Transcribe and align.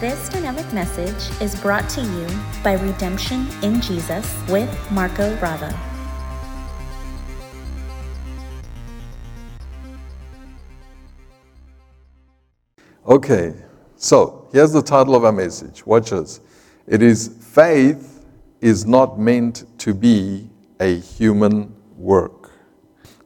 This 0.00 0.30
dynamic 0.30 0.72
message 0.72 1.42
is 1.42 1.54
brought 1.60 1.86
to 1.90 2.00
you 2.00 2.26
by 2.64 2.72
Redemption 2.72 3.46
in 3.62 3.82
Jesus 3.82 4.34
with 4.48 4.90
Marco 4.90 5.36
Bravo. 5.36 5.68
Okay, 13.06 13.52
so 13.96 14.48
here's 14.54 14.72
the 14.72 14.80
title 14.80 15.14
of 15.14 15.26
our 15.26 15.32
message. 15.32 15.84
Watch 15.84 16.08
this. 16.08 16.40
It 16.86 17.02
is 17.02 17.28
Faith 17.28 18.24
is 18.62 18.86
not 18.86 19.18
meant 19.18 19.66
to 19.80 19.92
be 19.92 20.48
a 20.80 20.98
human 20.98 21.76
work. 21.98 22.52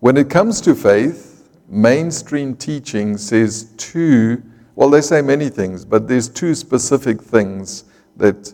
When 0.00 0.16
it 0.16 0.28
comes 0.28 0.60
to 0.62 0.74
faith, 0.74 1.48
mainstream 1.68 2.56
teaching 2.56 3.16
says 3.16 3.72
two, 3.76 4.42
well, 4.74 4.90
they 4.90 5.00
say 5.00 5.22
many 5.22 5.48
things, 5.48 5.84
but 5.84 6.08
there's 6.08 6.28
two 6.28 6.54
specific 6.54 7.20
things 7.20 7.84
that 8.16 8.52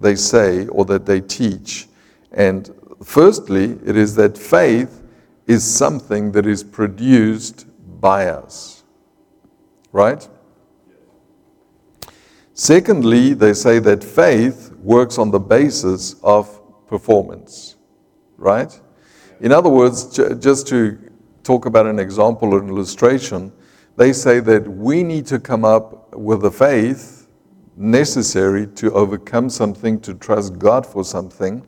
they 0.00 0.14
say 0.14 0.66
or 0.66 0.84
that 0.86 1.06
they 1.06 1.20
teach. 1.20 1.88
And 2.32 2.70
firstly, 3.02 3.78
it 3.84 3.96
is 3.96 4.14
that 4.16 4.36
faith 4.36 5.02
is 5.46 5.64
something 5.64 6.32
that 6.32 6.46
is 6.46 6.62
produced 6.62 7.66
by 8.00 8.26
us. 8.26 8.84
Right? 9.92 10.28
Secondly, 12.54 13.34
they 13.34 13.54
say 13.54 13.78
that 13.78 14.04
faith 14.04 14.72
works 14.82 15.18
on 15.18 15.30
the 15.30 15.40
basis 15.40 16.16
of 16.22 16.60
performance, 16.86 17.76
right? 18.36 18.78
In 19.40 19.52
other 19.52 19.70
words, 19.70 20.18
just 20.38 20.68
to 20.68 20.98
talk 21.42 21.66
about 21.66 21.86
an 21.86 21.98
example 21.98 22.54
or 22.54 22.60
an 22.60 22.68
illustration, 22.68 23.52
they 23.96 24.12
say 24.12 24.40
that 24.40 24.66
we 24.66 25.02
need 25.02 25.26
to 25.26 25.38
come 25.38 25.64
up 25.64 26.14
with 26.14 26.42
the 26.42 26.50
faith 26.50 27.28
necessary 27.76 28.66
to 28.66 28.92
overcome 28.92 29.48
something, 29.48 30.00
to 30.00 30.14
trust 30.14 30.58
God 30.58 30.86
for 30.86 31.04
something. 31.04 31.66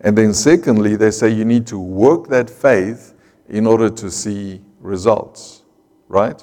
And 0.00 0.16
then, 0.16 0.32
secondly, 0.32 0.96
they 0.96 1.10
say 1.10 1.28
you 1.28 1.44
need 1.44 1.66
to 1.68 1.78
work 1.78 2.28
that 2.28 2.48
faith 2.48 3.14
in 3.48 3.66
order 3.66 3.90
to 3.90 4.10
see 4.10 4.60
results, 4.80 5.62
right? 6.08 6.42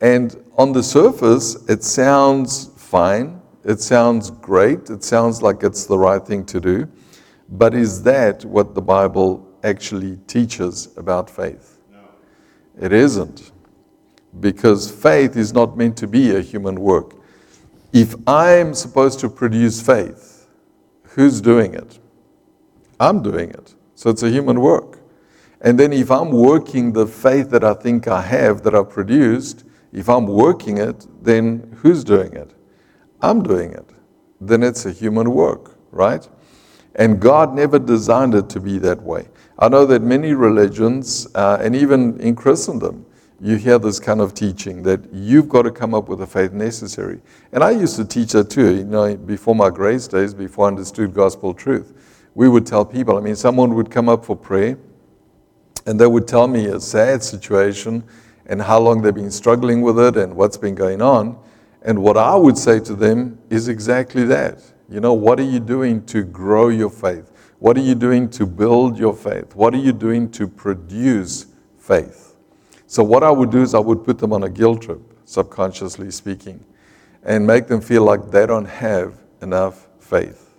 And 0.00 0.42
on 0.56 0.72
the 0.72 0.82
surface, 0.82 1.56
it 1.68 1.82
sounds 1.82 2.70
fine. 2.76 3.40
It 3.64 3.80
sounds 3.80 4.30
great. 4.30 4.90
It 4.90 5.02
sounds 5.02 5.42
like 5.42 5.62
it's 5.62 5.86
the 5.86 5.98
right 5.98 6.24
thing 6.24 6.44
to 6.46 6.60
do. 6.60 6.88
But 7.48 7.74
is 7.74 8.02
that 8.04 8.44
what 8.44 8.74
the 8.74 8.82
Bible 8.82 9.46
actually 9.62 10.18
teaches 10.26 10.88
about 10.96 11.28
faith? 11.28 11.78
No. 11.92 12.00
It 12.80 12.92
isn't. 12.92 13.52
Because 14.40 14.90
faith 14.90 15.36
is 15.36 15.52
not 15.52 15.76
meant 15.76 15.96
to 15.98 16.06
be 16.06 16.34
a 16.34 16.40
human 16.40 16.80
work. 16.80 17.14
If 17.92 18.14
I'm 18.26 18.74
supposed 18.74 19.20
to 19.20 19.28
produce 19.28 19.80
faith, 19.80 20.48
who's 21.02 21.40
doing 21.40 21.74
it? 21.74 21.98
I'm 22.98 23.22
doing 23.22 23.50
it. 23.50 23.74
So 23.94 24.10
it's 24.10 24.22
a 24.22 24.30
human 24.30 24.60
work. 24.60 24.98
And 25.60 25.78
then 25.78 25.92
if 25.92 26.10
I'm 26.10 26.30
working 26.30 26.92
the 26.92 27.06
faith 27.06 27.50
that 27.50 27.64
I 27.64 27.74
think 27.74 28.08
I 28.08 28.20
have, 28.20 28.62
that 28.64 28.74
I 28.74 28.82
produced, 28.82 29.64
if 29.92 30.08
I'm 30.08 30.26
working 30.26 30.78
it, 30.78 31.06
then 31.22 31.76
who's 31.80 32.04
doing 32.04 32.32
it? 32.34 32.52
I'm 33.22 33.42
doing 33.42 33.72
it, 33.72 33.88
then 34.40 34.62
it's 34.62 34.84
a 34.84 34.90
human 34.90 35.30
work, 35.30 35.78
right? 35.90 36.28
And 36.96 37.20
God 37.20 37.54
never 37.54 37.78
designed 37.78 38.34
it 38.34 38.50
to 38.50 38.60
be 38.60 38.78
that 38.80 39.00
way. 39.02 39.28
I 39.58 39.68
know 39.68 39.86
that 39.86 40.02
many 40.02 40.34
religions, 40.34 41.26
uh, 41.34 41.58
and 41.60 41.74
even 41.74 42.20
in 42.20 42.34
Christendom, 42.34 43.06
you 43.40 43.56
hear 43.56 43.78
this 43.78 43.98
kind 43.98 44.20
of 44.20 44.34
teaching 44.34 44.82
that 44.84 45.12
you've 45.12 45.48
got 45.48 45.62
to 45.62 45.70
come 45.70 45.94
up 45.94 46.08
with 46.08 46.20
the 46.20 46.26
faith 46.26 46.52
necessary. 46.52 47.20
And 47.52 47.64
I 47.64 47.70
used 47.70 47.96
to 47.96 48.04
teach 48.04 48.32
that 48.32 48.50
too, 48.50 48.76
you 48.76 48.84
know, 48.84 49.16
before 49.16 49.54
my 49.54 49.70
grace 49.70 50.06
days, 50.06 50.32
before 50.32 50.66
I 50.66 50.68
understood 50.68 51.12
gospel 51.12 51.52
truth. 51.52 51.92
We 52.34 52.48
would 52.48 52.66
tell 52.66 52.84
people, 52.84 53.16
I 53.16 53.20
mean, 53.20 53.36
someone 53.36 53.74
would 53.74 53.90
come 53.90 54.08
up 54.08 54.24
for 54.24 54.36
prayer 54.36 54.78
and 55.86 56.00
they 56.00 56.06
would 56.06 56.26
tell 56.26 56.48
me 56.48 56.66
a 56.66 56.80
sad 56.80 57.22
situation 57.22 58.04
and 58.46 58.62
how 58.62 58.78
long 58.78 59.02
they've 59.02 59.14
been 59.14 59.30
struggling 59.30 59.82
with 59.82 59.98
it 59.98 60.16
and 60.16 60.34
what's 60.34 60.56
been 60.56 60.74
going 60.74 61.02
on. 61.02 61.38
And 61.82 62.02
what 62.02 62.16
I 62.16 62.34
would 62.34 62.56
say 62.56 62.80
to 62.80 62.94
them 62.94 63.38
is 63.50 63.68
exactly 63.68 64.24
that. 64.24 64.62
You 64.88 65.00
know, 65.00 65.12
what 65.12 65.38
are 65.38 65.44
you 65.44 65.60
doing 65.60 66.04
to 66.06 66.22
grow 66.22 66.68
your 66.68 66.90
faith? 66.90 67.30
What 67.58 67.76
are 67.76 67.82
you 67.82 67.94
doing 67.94 68.28
to 68.30 68.46
build 68.46 68.98
your 68.98 69.14
faith? 69.14 69.54
What 69.54 69.74
are 69.74 69.78
you 69.78 69.92
doing 69.92 70.30
to 70.32 70.48
produce 70.48 71.46
faith? 71.78 72.23
So, 72.86 73.02
what 73.02 73.22
I 73.22 73.30
would 73.30 73.50
do 73.50 73.62
is 73.62 73.74
I 73.74 73.78
would 73.78 74.04
put 74.04 74.18
them 74.18 74.32
on 74.32 74.44
a 74.44 74.50
guilt 74.50 74.82
trip, 74.82 75.00
subconsciously 75.24 76.10
speaking, 76.10 76.64
and 77.22 77.46
make 77.46 77.66
them 77.66 77.80
feel 77.80 78.04
like 78.04 78.30
they 78.30 78.46
don't 78.46 78.66
have 78.66 79.14
enough 79.40 79.88
faith. 79.98 80.54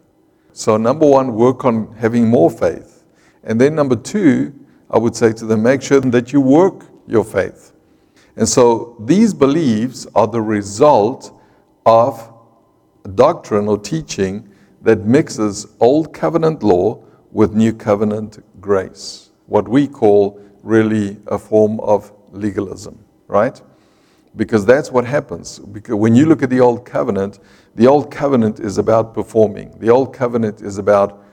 So, 0.54 0.78
number 0.78 1.06
one, 1.06 1.36
work 1.36 1.66
on 1.66 1.94
having 1.96 2.28
more 2.28 2.50
faith. 2.50 3.04
And 3.44 3.62
then, 3.62 3.76
number 3.76 3.96
two, 3.96 4.54
I 4.90 4.98
would 4.98 5.16
say 5.16 5.34
to 5.34 5.46
them, 5.46 5.64
make 5.64 5.82
sure 5.82 6.00
that 6.00 6.34
you 6.34 6.42
work 6.42 6.86
your 7.08 7.24
faith. 7.24 7.74
And 8.36 8.48
so 8.48 8.96
these 9.00 9.34
beliefs 9.34 10.08
are 10.16 10.28
the 10.28 10.42
result 10.42 11.40
of 11.86 12.34
doctrine 13.16 13.68
or 13.68 13.78
teaching 13.78 14.50
that 14.82 15.06
mixes 15.06 15.68
old 15.80 16.14
covenant 16.14 16.64
law 16.64 17.04
with 17.32 17.54
new 17.54 17.74
covenant 17.74 18.44
grace, 18.62 19.30
what 19.48 19.68
we 19.68 19.88
call 19.88 20.42
really 20.66 21.18
a 21.28 21.38
form 21.38 21.80
of 21.80 22.12
legalism, 22.32 22.98
right? 23.28 23.62
Because 24.36 24.66
that's 24.66 24.92
what 24.92 25.06
happens. 25.06 25.60
Because 25.60 25.96
when 25.96 26.16
you 26.16 26.26
look 26.26 26.44
at 26.44 26.50
the 26.50 26.60
old 26.60 26.86
covenant, 26.86 27.40
the 27.76 27.88
old 27.88 28.12
covenant 28.12 28.60
is 28.60 28.78
about 28.78 29.14
performing. 29.14 29.78
The 29.80 29.90
old 29.90 30.14
covenant 30.14 30.62
is 30.62 30.78
about 30.78 31.24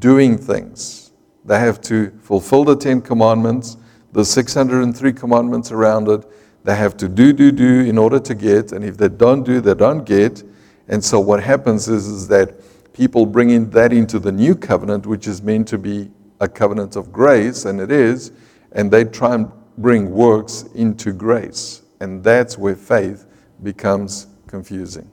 doing 0.00 0.36
things. 0.36 1.12
They 1.44 1.58
have 1.58 1.80
to 1.82 2.10
fulfill 2.20 2.64
the 2.64 2.76
10 2.76 3.00
commandments, 3.00 3.78
the 4.12 4.24
603 4.24 5.12
commandments 5.12 5.70
around 5.70 6.08
it, 6.08 6.26
they 6.64 6.76
have 6.76 6.96
to 6.98 7.08
do, 7.08 7.32
do, 7.32 7.50
do 7.50 7.80
in 7.80 7.96
order 7.96 8.20
to 8.20 8.34
get, 8.34 8.72
and 8.72 8.84
if 8.84 8.96
they 8.98 9.08
don't 9.08 9.44
do, 9.44 9.60
they 9.60 9.74
don't 9.74 10.04
get. 10.04 10.42
And 10.88 11.02
so 11.02 11.18
what 11.18 11.42
happens 11.42 11.88
is, 11.88 12.06
is 12.06 12.28
that 12.28 12.92
people 12.92 13.24
bring 13.24 13.50
in 13.50 13.70
that 13.70 13.92
into 13.92 14.18
the 14.18 14.32
new 14.32 14.54
covenant, 14.54 15.06
which 15.06 15.26
is 15.26 15.40
meant 15.40 15.68
to 15.68 15.78
be 15.78 16.10
a 16.40 16.48
covenant 16.48 16.96
of 16.96 17.12
grace, 17.12 17.64
and 17.64 17.80
it 17.80 17.90
is, 17.90 18.32
and 18.72 18.90
they 18.90 19.04
try 19.04 19.34
and 19.34 19.50
bring 19.78 20.10
works 20.10 20.64
into 20.74 21.12
grace. 21.12 21.82
And 22.00 22.22
that's 22.22 22.56
where 22.56 22.76
faith 22.76 23.26
becomes 23.62 24.26
confusing. 24.46 25.10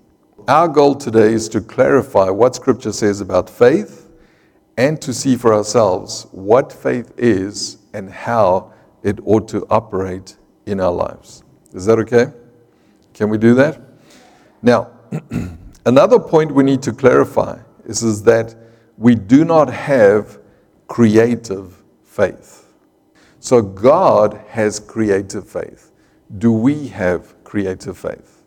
Our 0.48 0.68
goal 0.68 0.96
today 0.96 1.34
is 1.34 1.50
to 1.50 1.62
clarify 1.62 2.30
what 2.30 2.56
Scripture 2.56 2.94
says 2.94 3.20
about 3.20 3.50
faith 3.50 4.10
and 4.78 5.02
to 5.02 5.14
see 5.14 5.36
for 5.36 5.54
ourselves 5.54 6.28
what 6.32 6.72
faith 6.72 7.12
is 7.18 7.80
and 7.94 8.10
how 8.10 8.74
it 9.04 9.20
ought 9.26 9.48
to 9.50 9.66
operate 9.70 10.38
in 10.66 10.80
our 10.80 10.92
lives. 10.92 11.44
Is 11.74 11.86
that 11.86 12.00
okay? 12.00 12.32
Can 13.14 13.30
we 13.30 13.38
do 13.38 13.56
that? 13.56 13.82
Now, 14.62 14.92
another 15.86 16.20
point 16.20 16.52
we 16.54 16.64
need 16.64 16.82
to 16.84 16.94
clarify 16.94 17.60
is, 17.86 18.04
is 18.04 18.24
that 18.24 18.56
we 18.98 19.16
do 19.16 19.44
not 19.44 19.70
have 19.72 20.40
creative 20.88 21.84
faith. 22.04 22.67
So 23.40 23.62
God 23.62 24.42
has 24.50 24.80
creative 24.80 25.48
faith. 25.48 25.92
Do 26.38 26.52
we 26.52 26.88
have 26.90 27.44
creative 27.44 27.98
faith? 27.98 28.42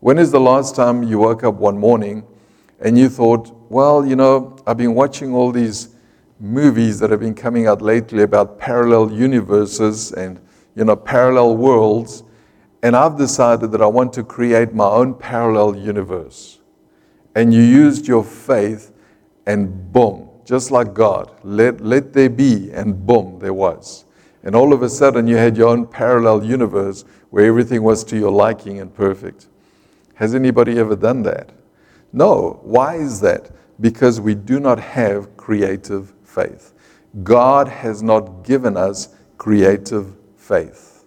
When 0.00 0.18
is 0.18 0.30
the 0.30 0.40
last 0.40 0.76
time 0.76 1.02
you 1.02 1.18
woke 1.18 1.44
up 1.44 1.54
one 1.54 1.78
morning 1.78 2.24
and 2.80 2.98
you 2.98 3.08
thought, 3.08 3.50
well, 3.70 4.06
you 4.06 4.16
know, 4.16 4.56
I've 4.66 4.76
been 4.76 4.94
watching 4.94 5.34
all 5.34 5.52
these 5.52 5.90
movies 6.38 6.98
that 7.00 7.10
have 7.10 7.20
been 7.20 7.34
coming 7.34 7.66
out 7.66 7.82
lately 7.82 8.22
about 8.22 8.58
parallel 8.58 9.12
universes 9.12 10.12
and 10.12 10.40
you 10.74 10.84
know, 10.84 10.96
parallel 10.96 11.56
worlds, 11.56 12.22
and 12.82 12.96
I've 12.96 13.18
decided 13.18 13.72
that 13.72 13.82
I 13.82 13.86
want 13.86 14.12
to 14.14 14.24
create 14.24 14.72
my 14.72 14.86
own 14.86 15.14
parallel 15.14 15.76
universe. 15.76 16.58
And 17.34 17.52
you 17.52 17.62
used 17.62 18.08
your 18.08 18.24
faith, 18.24 18.92
and 19.46 19.92
boom, 19.92 20.28
just 20.44 20.70
like 20.70 20.94
God, 20.94 21.30
let, 21.42 21.80
let 21.80 22.12
there 22.12 22.30
be, 22.30 22.70
and 22.72 23.06
boom, 23.06 23.38
there 23.38 23.52
was. 23.52 24.04
And 24.42 24.54
all 24.54 24.72
of 24.72 24.82
a 24.82 24.88
sudden, 24.88 25.26
you 25.26 25.36
had 25.36 25.56
your 25.56 25.68
own 25.68 25.86
parallel 25.86 26.44
universe 26.44 27.04
where 27.30 27.44
everything 27.44 27.82
was 27.82 28.04
to 28.04 28.16
your 28.16 28.32
liking 28.32 28.80
and 28.80 28.92
perfect. 28.94 29.48
Has 30.14 30.34
anybody 30.34 30.78
ever 30.78 30.96
done 30.96 31.22
that? 31.22 31.50
No. 32.12 32.60
Why 32.62 32.96
is 32.96 33.20
that? 33.20 33.50
Because 33.80 34.20
we 34.20 34.34
do 34.34 34.60
not 34.60 34.78
have 34.80 35.36
creative 35.36 36.12
faith. 36.24 36.72
God 37.22 37.68
has 37.68 38.02
not 38.02 38.44
given 38.44 38.76
us 38.76 39.14
creative 39.38 40.14
faith. 40.36 41.04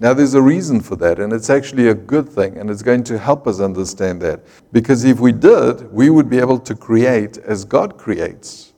Now, 0.00 0.14
there's 0.14 0.34
a 0.34 0.42
reason 0.42 0.80
for 0.80 0.94
that, 0.96 1.18
and 1.18 1.32
it's 1.32 1.50
actually 1.50 1.88
a 1.88 1.94
good 1.94 2.28
thing, 2.28 2.56
and 2.56 2.70
it's 2.70 2.82
going 2.82 3.02
to 3.04 3.18
help 3.18 3.48
us 3.48 3.58
understand 3.58 4.22
that. 4.22 4.40
Because 4.70 5.04
if 5.04 5.18
we 5.18 5.32
did, 5.32 5.92
we 5.92 6.08
would 6.08 6.30
be 6.30 6.38
able 6.38 6.60
to 6.60 6.74
create 6.76 7.38
as 7.38 7.64
God 7.64 7.98
creates. 7.98 8.72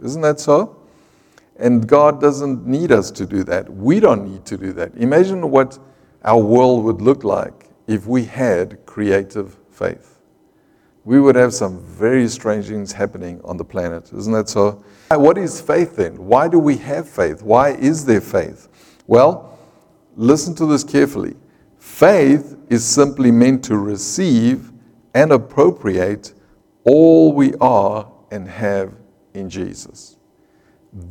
Isn't 0.00 0.22
that 0.22 0.38
so? 0.38 0.75
And 1.58 1.86
God 1.86 2.20
doesn't 2.20 2.66
need 2.66 2.92
us 2.92 3.10
to 3.12 3.26
do 3.26 3.42
that. 3.44 3.72
We 3.72 4.00
don't 4.00 4.30
need 4.30 4.44
to 4.46 4.56
do 4.56 4.72
that. 4.74 4.94
Imagine 4.96 5.50
what 5.50 5.78
our 6.24 6.40
world 6.40 6.84
would 6.84 7.00
look 7.00 7.24
like 7.24 7.70
if 7.86 8.06
we 8.06 8.24
had 8.24 8.84
creative 8.84 9.56
faith. 9.70 10.18
We 11.04 11.20
would 11.20 11.36
have 11.36 11.54
some 11.54 11.78
very 11.84 12.28
strange 12.28 12.66
things 12.66 12.92
happening 12.92 13.40
on 13.44 13.56
the 13.56 13.64
planet. 13.64 14.12
Isn't 14.12 14.32
that 14.32 14.48
so? 14.48 14.82
What 15.10 15.38
is 15.38 15.60
faith 15.60 15.94
then? 15.96 16.26
Why 16.26 16.48
do 16.48 16.58
we 16.58 16.76
have 16.78 17.08
faith? 17.08 17.42
Why 17.42 17.70
is 17.70 18.04
there 18.04 18.20
faith? 18.20 18.68
Well, 19.06 19.56
listen 20.16 20.54
to 20.56 20.66
this 20.66 20.82
carefully. 20.82 21.36
Faith 21.78 22.56
is 22.68 22.84
simply 22.84 23.30
meant 23.30 23.62
to 23.64 23.76
receive 23.76 24.72
and 25.14 25.30
appropriate 25.30 26.34
all 26.84 27.32
we 27.32 27.54
are 27.60 28.10
and 28.32 28.48
have 28.48 28.92
in 29.32 29.48
Jesus. 29.48 30.15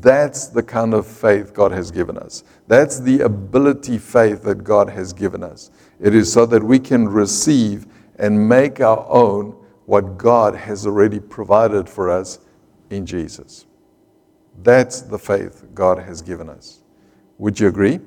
That's 0.01 0.47
the 0.47 0.63
kind 0.63 0.95
of 0.95 1.05
faith 1.05 1.53
God 1.53 1.71
has 1.71 1.91
given 1.91 2.17
us. 2.17 2.43
That's 2.67 2.99
the 2.99 3.21
ability 3.21 3.99
faith 3.99 4.41
that 4.43 4.63
God 4.63 4.89
has 4.89 5.13
given 5.13 5.43
us. 5.43 5.69
It 5.99 6.15
is 6.15 6.31
so 6.33 6.47
that 6.47 6.63
we 6.63 6.79
can 6.79 7.07
receive 7.07 7.85
and 8.17 8.49
make 8.49 8.81
our 8.81 9.05
own 9.07 9.51
what 9.85 10.17
God 10.17 10.55
has 10.55 10.87
already 10.87 11.19
provided 11.19 11.87
for 11.87 12.09
us 12.09 12.39
in 12.89 13.05
Jesus. 13.05 13.67
That's 14.63 15.01
the 15.01 15.19
faith 15.19 15.63
God 15.75 15.99
has 15.99 16.23
given 16.23 16.49
us. 16.49 16.81
Would 17.37 17.59
you 17.59 17.67
agree? 17.67 17.99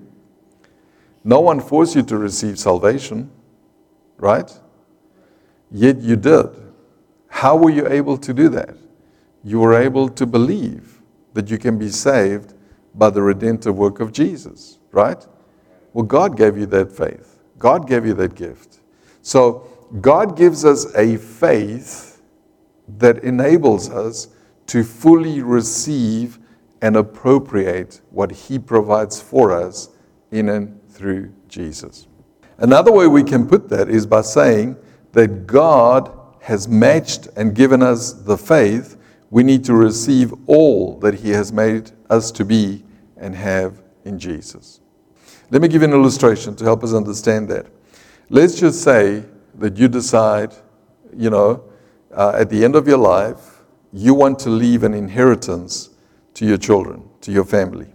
No 1.23 1.39
one 1.39 1.61
forced 1.61 1.95
you 1.95 2.03
to 2.05 2.19
receive 2.19 2.59
salvation, 2.59 3.31
right? 4.17 4.51
Yet 5.71 6.01
you 6.01 6.17
did. 6.17 6.49
How 7.29 7.57
were 7.57 7.71
you 7.71 7.87
able 7.87 8.17
to 8.19 8.35
do 8.35 8.49
that? 8.49 8.75
You 9.45 9.61
were 9.61 9.75
able 9.75 10.09
to 10.09 10.27
believe 10.27 10.98
that 11.39 11.49
you 11.49 11.57
can 11.57 11.79
be 11.79 11.89
saved 11.89 12.55
by 12.97 13.09
the 13.09 13.23
redemptive 13.23 13.77
work 13.77 14.01
of 14.01 14.11
Jesus, 14.11 14.81
right? 14.91 15.25
Well, 15.93 16.03
God 16.03 16.37
gave 16.37 16.59
you 16.59 16.67
that 16.67 16.91
faith. 16.91 17.39
God 17.61 17.87
gave 17.87 18.05
you 18.05 18.13
that 18.15 18.35
gift. 18.35 18.81
So, 19.23 19.69
God 20.01 20.37
gives 20.37 20.65
us 20.65 20.93
a 20.97 21.17
faith 21.17 22.21
that 22.99 23.23
enables 23.23 23.89
us 23.89 24.31
to 24.67 24.83
fully 24.83 25.41
receive 25.41 26.41
and 26.83 26.97
appropriate 26.97 28.01
what 28.11 28.33
He 28.33 28.59
provides 28.59 29.21
for 29.21 29.53
us 29.53 29.91
in 30.33 30.49
and 30.49 30.85
through 30.89 31.33
Jesus. 31.47 32.09
Another 32.57 32.91
way 32.91 33.07
we 33.07 33.23
can 33.23 33.47
put 33.47 33.69
that 33.69 33.89
is 33.89 34.07
by 34.07 34.23
saying 34.23 34.77
that 35.13 35.47
God 35.47 36.13
has 36.41 36.67
matched 36.67 37.29
and 37.37 37.55
given 37.55 37.81
us 37.81 38.13
the 38.13 38.37
faith 38.37 38.97
we 39.31 39.43
need 39.43 39.65
to 39.65 39.75
receive 39.75 40.33
all 40.47 40.99
that 41.01 41.15
He 41.15 41.31
has 41.31 41.53
made 41.53 41.91
us 42.09 42.31
to 42.33 42.45
be 42.45 42.85
and 43.17 43.35
have 43.35 43.83
in 44.05 44.19
Jesus. 44.19 44.81
Let 45.51 45.63
me 45.63 45.69
give 45.69 45.83
you 45.83 45.89
an 45.89 45.95
illustration 45.95 46.55
to 46.57 46.65
help 46.65 46.85
us 46.85 46.93
understand 46.93 47.49
that. 47.49 47.67
Let's 48.31 48.59
just 48.59 48.83
say 48.83 49.25
that 49.55 49.77
you 49.77 49.89
decide, 49.89 50.55
you 51.17 51.31
know, 51.31 51.65
uh, 52.13 52.33
at 52.35 52.51
the 52.51 52.65
end 52.65 52.77
of 52.77 52.87
your 52.87 52.99
life, 52.99 53.63
you 53.93 54.15
want 54.15 54.39
to 54.41 54.51
leave 54.51 54.83
an 54.83 54.95
inheritance 54.95 55.91
to 56.35 56.47
your 56.47 56.59
children, 56.59 57.09
to 57.23 57.33
your 57.33 57.45
family. 57.45 57.89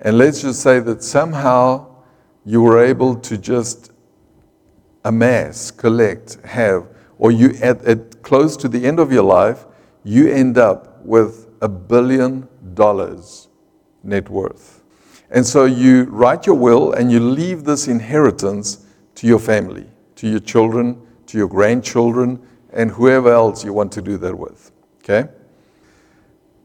And 0.00 0.18
let's 0.18 0.42
just 0.42 0.60
say 0.62 0.80
that 0.80 1.02
somehow 1.02 1.86
you 2.44 2.62
were 2.62 2.82
able 2.82 3.14
to 3.16 3.38
just 3.38 3.92
amass, 5.04 5.70
collect, 5.70 6.38
have, 6.44 6.88
or 7.18 7.30
you 7.30 7.50
at, 7.62 7.84
at 7.84 8.22
close 8.22 8.56
to 8.56 8.68
the 8.68 8.84
end 8.84 8.98
of 8.98 9.12
your 9.12 9.22
life, 9.22 9.64
you 10.04 10.28
end 10.28 10.58
up 10.58 11.04
with 11.04 11.48
a 11.60 11.68
billion 11.68 12.48
dollars 12.74 13.48
net 14.02 14.28
worth. 14.28 14.82
And 15.30 15.46
so 15.46 15.64
you 15.64 16.04
write 16.04 16.46
your 16.46 16.56
will 16.56 16.92
and 16.92 17.10
you 17.10 17.20
leave 17.20 17.64
this 17.64 17.88
inheritance 17.88 18.84
to 19.14 19.26
your 19.26 19.38
family, 19.38 19.86
to 20.16 20.28
your 20.28 20.40
children, 20.40 21.00
to 21.26 21.38
your 21.38 21.48
grandchildren, 21.48 22.40
and 22.72 22.90
whoever 22.90 23.32
else 23.32 23.64
you 23.64 23.72
want 23.72 23.92
to 23.92 24.02
do 24.02 24.16
that 24.18 24.36
with. 24.36 24.70
Okay? 24.98 25.28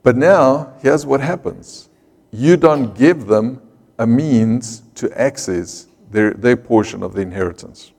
But 0.03 0.15
now, 0.15 0.73
here's 0.81 1.05
what 1.05 1.21
happens 1.21 1.89
you 2.31 2.57
don't 2.57 2.93
give 2.93 3.27
them 3.27 3.61
a 3.99 4.05
means 4.05 4.83
to 4.95 5.11
access 5.19 5.87
their, 6.11 6.33
their 6.33 6.57
portion 6.57 7.03
of 7.03 7.13
the 7.13 7.21
inheritance. 7.21 7.91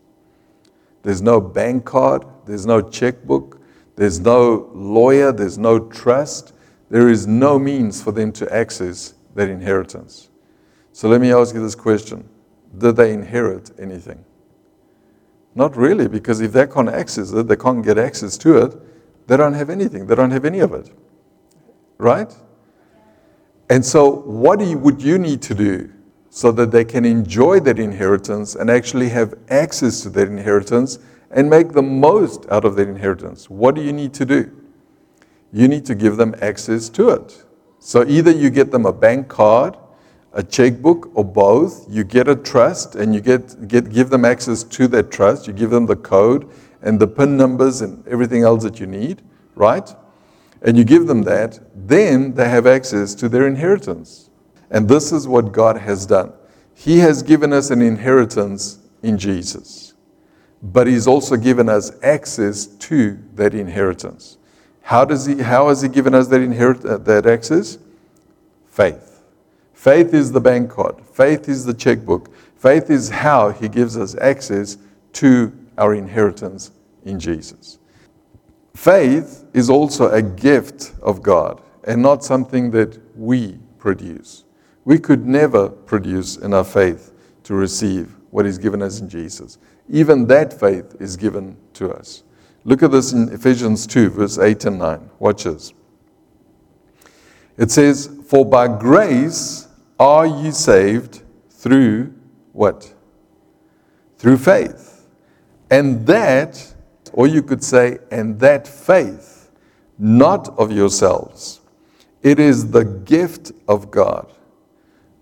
There's 1.03 1.23
no 1.23 1.41
bank 1.41 1.85
card, 1.85 2.25
there's 2.45 2.67
no 2.67 2.81
checkbook, 2.81 3.58
there's 3.99 4.21
no 4.21 4.71
lawyer, 4.75 5.33
there's 5.33 5.59
no 5.59 5.81
trust. 5.81 6.53
There 6.89 7.09
is 7.09 7.27
no 7.27 7.59
means 7.59 8.01
for 8.01 8.13
them 8.13 8.31
to 8.35 8.55
access 8.55 9.15
that 9.35 9.49
inheritance. 9.49 10.31
So 10.93 11.09
let 11.09 11.21
me 11.21 11.33
ask 11.33 11.53
you 11.53 11.61
this 11.61 11.75
question 11.75 12.29
Did 12.79 12.95
they 12.95 13.13
inherit 13.13 13.73
anything? 13.77 14.25
Not 15.57 15.77
really, 15.77 16.07
because 16.07 16.41
if 16.41 16.53
they 16.53 16.69
can't 16.69 16.89
access 16.89 17.33
it, 17.33 17.49
they 17.49 17.57
can't 17.57 17.85
get 17.85 17.99
access 17.99 18.39
to 18.39 18.59
it, 18.59 19.27
they 19.27 19.37
don't 19.37 19.55
have 19.55 19.69
anything. 19.69 20.07
They 20.07 20.15
don't 20.15 20.31
have 20.31 20.45
any 20.45 20.61
of 20.61 20.73
it. 20.75 20.93
Right? 21.99 22.33
And 23.69 23.85
so, 23.85 24.09
what 24.09 24.61
you, 24.61 24.79
would 24.79 25.03
you 25.03 25.19
need 25.19 25.43
to 25.43 25.57
do 25.57 25.93
so 26.31 26.53
that 26.53 26.71
they 26.71 26.85
can 26.85 27.05
enjoy 27.05 27.59
that 27.61 27.81
inheritance 27.81 28.55
and 28.55 28.71
actually 28.71 29.09
have 29.09 29.35
access 29.49 30.03
to 30.03 30.11
that 30.11 30.29
inheritance 30.29 31.01
and 31.31 31.49
make 31.51 31.73
the 31.73 31.83
most 31.83 32.47
out 32.51 32.65
of 32.65 32.77
their 32.77 32.89
inheritance? 32.89 33.51
What 33.51 33.75
do 33.75 33.83
you 33.83 33.93
need 33.93 34.15
to 34.15 34.25
do? 34.25 34.51
You 35.53 35.69
need 35.69 35.85
to 35.87 35.95
give 35.95 36.17
them 36.17 36.35
access 36.41 36.89
to 36.91 37.11
it. 37.11 37.45
So, 37.79 38.05
either 38.07 38.31
you 38.31 38.51
get 38.51 38.71
them 38.71 38.87
a 38.87 38.93
bank 38.93 39.29
card, 39.29 39.77
a 40.33 40.43
checkbook, 40.43 41.11
or 41.15 41.25
both. 41.25 41.87
You 41.89 42.05
get 42.05 42.29
a 42.29 42.37
trust 42.37 42.97
and 42.97 43.15
you 43.15 43.21
get, 43.21 43.69
get, 43.69 43.91
give 43.91 44.11
them 44.11 44.25
access 44.25 44.63
to 44.65 44.89
that 44.89 45.11
trust. 45.11 45.47
You 45.47 45.53
give 45.53 45.71
them 45.71 45.87
the 45.87 45.97
code 45.97 46.51
and 46.83 46.99
the 47.01 47.07
PIN 47.07 47.37
numbers 47.37 47.81
and 47.81 48.07
everything 48.07 48.43
else 48.43 48.63
that 48.65 48.81
you 48.81 48.87
need, 48.87 49.23
right? 49.55 49.89
and 50.63 50.77
you 50.77 50.85
give 50.85 51.07
them 51.07 51.23
that, 51.23 51.59
then 51.75 52.35
they 52.35 52.49
have 52.49 52.67
access 52.67 53.15
to 53.17 53.29
their 53.29 53.47
inheritance. 53.47 54.31
And 54.71 54.89
this 54.89 55.13
is 55.13 55.27
what 55.27 55.53
God 55.53 55.79
has 55.79 56.05
done. 56.07 56.33
He 56.75 56.99
has 56.99 57.23
given 57.23 57.53
us 57.53 57.71
an 57.71 57.83
inheritance 57.83 58.79
in 59.03 59.19
Jesus, 59.19 59.88
but 60.63 60.87
He's 60.87 61.07
also 61.07 61.37
given 61.37 61.69
us 61.69 61.93
access 62.03 62.67
to 62.67 63.19
that 63.35 63.55
inheritance. 63.55 64.39
How, 64.83 65.05
does 65.05 65.27
he, 65.27 65.43
how 65.43 65.69
has 65.69 65.83
He 65.83 65.89
given 65.89 66.15
us 66.15 66.29
that, 66.29 66.41
inherit, 66.41 66.85
uh, 66.85 66.99
that 66.99 67.27
access? 67.27 67.79
Faith. 68.71 69.23
Faith 69.75 70.13
is 70.13 70.33
the 70.33 70.41
bank 70.41 70.71
card, 70.71 70.97
faith 71.13 71.49
is 71.49 71.65
the 71.65 71.75
checkbook, 71.75 72.35
faith 72.57 72.91
is 72.91 73.09
how 73.09 73.51
He 73.51 73.69
gives 73.69 73.97
us 73.97 74.17
access 74.17 74.77
to 75.13 75.53
our 75.77 75.95
inheritance 75.95 76.73
in 77.05 77.21
Jesus. 77.21 77.79
Faith 78.75 79.45
is 79.55 79.71
also 79.71 80.11
a 80.11 80.23
gift 80.23 80.93
of 81.03 81.23
God 81.23 81.63
and 81.85 82.03
not 82.03 82.25
something 82.25 82.71
that 82.73 82.99
we 83.17 83.59
produce. 83.79 84.45
We 84.85 84.99
could 84.99 85.27
never 85.27 85.69
produce 85.69 86.37
enough 86.37 86.73
faith 86.73 87.13
to 87.45 87.55
receive 87.55 88.15
what 88.31 88.47
is 88.47 88.59
given 88.59 88.83
us 88.83 89.01
in 89.01 89.09
Jesus. 89.09 89.59
Even 89.89 90.27
that 90.27 90.59
faith 90.59 90.97
is 91.01 91.17
given 91.17 91.57
to 91.75 91.91
us. 91.93 92.23
Look 92.65 92.83
at 92.83 92.91
this 92.91 93.13
in 93.13 93.33
Ephesians 93.33 93.87
2, 93.87 94.11
verse 94.11 94.39
8 94.39 94.65
and 94.67 94.79
9. 94.79 95.11
Watch 95.19 95.45
this. 95.45 95.73
It 97.57 97.71
says, 97.71 98.11
For 98.27 98.45
by 98.45 98.69
grace 98.69 99.69
are 99.99 100.27
ye 100.27 100.51
saved 100.51 101.23
through 101.51 102.15
what? 102.53 102.93
Through 104.19 104.39
faith. 104.39 105.07
And 105.71 106.07
that 106.07 106.75
or 107.13 107.27
you 107.27 107.43
could 107.43 107.63
say, 107.63 107.99
and 108.11 108.39
that 108.41 108.67
faith, 108.67 109.51
not 109.99 110.49
of 110.59 110.71
yourselves. 110.71 111.61
It 112.23 112.39
is 112.39 112.71
the 112.71 112.85
gift 112.85 113.53
of 113.67 113.91
God, 113.91 114.33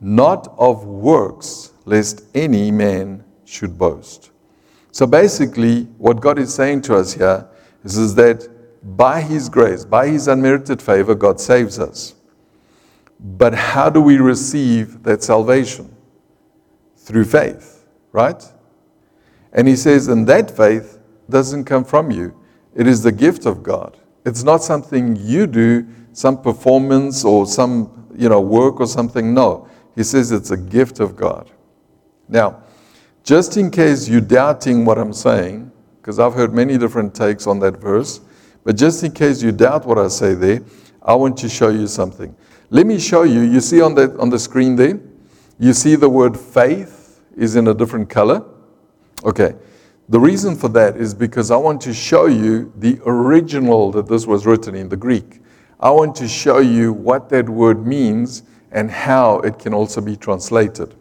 not 0.00 0.54
of 0.58 0.84
works, 0.84 1.72
lest 1.84 2.24
any 2.34 2.70
man 2.70 3.24
should 3.44 3.78
boast. 3.78 4.30
So 4.96 5.06
basically, 5.06 5.82
what 5.98 6.22
God 6.22 6.38
is 6.38 6.54
saying 6.54 6.80
to 6.88 6.96
us 6.96 7.12
here 7.12 7.46
is, 7.84 7.98
is 7.98 8.14
that 8.14 8.48
by 8.96 9.20
His 9.20 9.50
grace, 9.50 9.84
by 9.84 10.08
His 10.08 10.26
unmerited 10.26 10.80
favor, 10.80 11.14
God 11.14 11.38
saves 11.38 11.78
us. 11.78 12.14
But 13.20 13.52
how 13.52 13.90
do 13.90 14.00
we 14.00 14.16
receive 14.16 15.02
that 15.02 15.22
salvation? 15.22 15.94
Through 16.96 17.26
faith, 17.26 17.84
right? 18.12 18.42
And 19.52 19.68
He 19.68 19.76
says, 19.76 20.08
and 20.08 20.26
that 20.28 20.50
faith 20.50 20.98
doesn't 21.28 21.64
come 21.64 21.84
from 21.84 22.10
you. 22.10 22.34
It 22.74 22.86
is 22.86 23.02
the 23.02 23.12
gift 23.12 23.44
of 23.44 23.62
God. 23.62 23.98
It's 24.24 24.44
not 24.44 24.62
something 24.62 25.14
you 25.16 25.46
do, 25.46 25.86
some 26.14 26.40
performance 26.40 27.22
or 27.22 27.44
some 27.44 28.08
you 28.16 28.30
know 28.30 28.40
work 28.40 28.80
or 28.80 28.86
something. 28.86 29.34
No. 29.34 29.68
He 29.94 30.04
says 30.04 30.32
it's 30.32 30.52
a 30.52 30.56
gift 30.56 31.00
of 31.00 31.16
God. 31.16 31.50
Now, 32.30 32.62
just 33.26 33.56
in 33.56 33.72
case 33.72 34.08
you're 34.08 34.20
doubting 34.20 34.84
what 34.84 34.98
I'm 34.98 35.12
saying, 35.12 35.72
because 36.00 36.20
I've 36.20 36.34
heard 36.34 36.54
many 36.54 36.78
different 36.78 37.12
takes 37.12 37.48
on 37.48 37.58
that 37.58 37.78
verse, 37.78 38.20
but 38.62 38.76
just 38.76 39.02
in 39.02 39.10
case 39.10 39.42
you 39.42 39.50
doubt 39.50 39.84
what 39.84 39.98
I 39.98 40.06
say 40.06 40.34
there, 40.34 40.62
I 41.02 41.12
want 41.16 41.36
to 41.38 41.48
show 41.48 41.70
you 41.70 41.88
something. 41.88 42.34
Let 42.70 42.86
me 42.86 43.00
show 43.00 43.24
you. 43.24 43.40
You 43.40 43.60
see 43.60 43.82
on 43.82 43.96
the, 43.96 44.16
on 44.18 44.30
the 44.30 44.38
screen 44.38 44.76
there, 44.76 45.00
you 45.58 45.72
see 45.72 45.96
the 45.96 46.08
word 46.08 46.38
faith 46.38 47.20
is 47.36 47.56
in 47.56 47.66
a 47.66 47.74
different 47.74 48.08
color. 48.08 48.44
Okay. 49.24 49.56
The 50.08 50.20
reason 50.20 50.54
for 50.54 50.68
that 50.68 50.96
is 50.96 51.12
because 51.12 51.50
I 51.50 51.56
want 51.56 51.80
to 51.80 51.92
show 51.92 52.26
you 52.26 52.72
the 52.76 53.00
original 53.06 53.90
that 53.90 54.06
this 54.06 54.24
was 54.24 54.46
written 54.46 54.76
in 54.76 54.88
the 54.88 54.96
Greek. 54.96 55.40
I 55.80 55.90
want 55.90 56.14
to 56.16 56.28
show 56.28 56.58
you 56.58 56.92
what 56.92 57.28
that 57.30 57.48
word 57.48 57.84
means 57.84 58.44
and 58.70 58.88
how 58.88 59.40
it 59.40 59.58
can 59.58 59.74
also 59.74 60.00
be 60.00 60.16
translated 60.16 60.94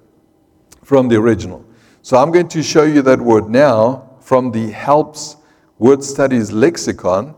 from 0.81 1.07
the 1.07 1.17
original. 1.17 1.63
So 2.05 2.17
I'm 2.17 2.31
going 2.31 2.49
to 2.49 2.61
show 2.61 2.83
you 2.83 3.01
that 3.01 3.19
word 3.19 3.49
now 3.49 4.17
from 4.19 4.51
the 4.51 4.69
Helps 4.69 5.37
Word 5.79 6.03
Studies 6.03 6.51
Lexicon, 6.51 7.33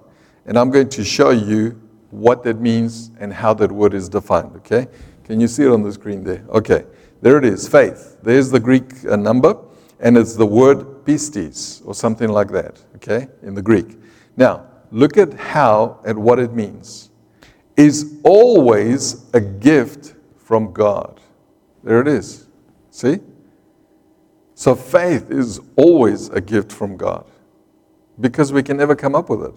and 0.45 0.59
I'm 0.59 0.71
going 0.71 0.89
to 0.89 1.05
show 1.05 1.29
you 1.29 1.81
what 2.12 2.43
that 2.43 2.59
means 2.59 3.12
and 3.17 3.31
how 3.31 3.53
that 3.53 3.71
word 3.71 3.93
is 3.93 4.09
defined. 4.09 4.57
Okay? 4.57 4.88
Can 5.24 5.39
you 5.39 5.47
see 5.47 5.63
it 5.63 5.71
on 5.71 5.83
the 5.83 5.93
screen 5.93 6.21
there? 6.21 6.43
Okay. 6.50 6.86
There 7.21 7.38
it 7.38 7.45
is, 7.45 7.65
faith. 7.65 8.17
There's 8.21 8.51
the 8.51 8.59
Greek 8.59 9.05
uh, 9.05 9.15
number, 9.15 9.57
and 10.01 10.17
it's 10.17 10.36
the 10.36 10.45
word 10.45 11.05
pistis, 11.05 11.81
or 11.86 11.95
something 11.95 12.27
like 12.27 12.50
that, 12.50 12.83
okay, 12.97 13.29
in 13.43 13.53
the 13.53 13.62
Greek. 13.62 13.97
Now, 14.36 14.65
look 14.91 15.15
at 15.15 15.33
how 15.33 16.01
and 16.05 16.21
what 16.21 16.39
it 16.39 16.51
means. 16.51 17.09
Is 17.77 18.19
always 18.25 19.31
a 19.33 19.39
gift 19.39 20.15
from 20.36 20.74
God. 20.74 21.21
There 21.86 22.01
it 22.01 22.09
is. 22.09 22.47
See? 22.91 23.21
So 24.58 24.74
faith 24.74 25.30
is 25.30 25.62
always 25.76 26.30
a 26.30 26.42
gift 26.42 26.72
from 26.72 26.98
God 26.98 27.30
because 28.20 28.52
we 28.52 28.64
can 28.64 28.76
never 28.76 28.96
come 28.96 29.14
up 29.14 29.30
with 29.30 29.44
it. 29.44 29.54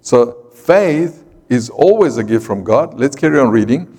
So 0.00 0.48
faith 0.54 1.22
is 1.50 1.68
always 1.68 2.16
a 2.16 2.24
gift 2.24 2.46
from 2.46 2.64
God. 2.64 2.94
Let's 2.98 3.14
carry 3.14 3.38
on 3.38 3.50
reading. 3.50 3.94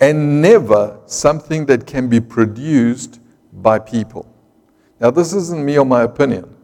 And 0.00 0.40
never 0.40 0.98
something 1.04 1.66
that 1.66 1.86
can 1.86 2.08
be 2.08 2.20
produced 2.20 3.20
by 3.52 3.78
people. 3.78 4.34
Now, 4.98 5.10
this 5.10 5.34
isn't 5.34 5.62
me 5.62 5.78
or 5.78 5.84
my 5.84 6.04
opinion. 6.04 6.56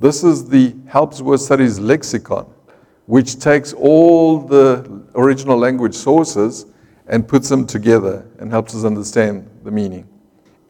This 0.00 0.24
is 0.24 0.48
the 0.48 0.74
Helps 0.88 1.20
Word 1.20 1.38
Studies 1.38 1.78
lexicon, 1.78 2.52
which 3.06 3.38
takes 3.38 3.72
all 3.72 4.40
the 4.40 5.04
original 5.14 5.56
language 5.56 5.94
sources 5.94 6.66
and 7.06 7.28
puts 7.28 7.48
them 7.48 7.68
together 7.68 8.26
and 8.40 8.50
helps 8.50 8.74
us 8.74 8.82
understand 8.82 9.48
the 9.62 9.70
meaning. 9.70 10.08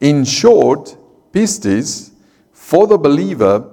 In 0.01 0.23
short, 0.23 0.95
pistis 1.35 2.11
for 2.53 2.87
the 2.87 2.97
believer 2.97 3.69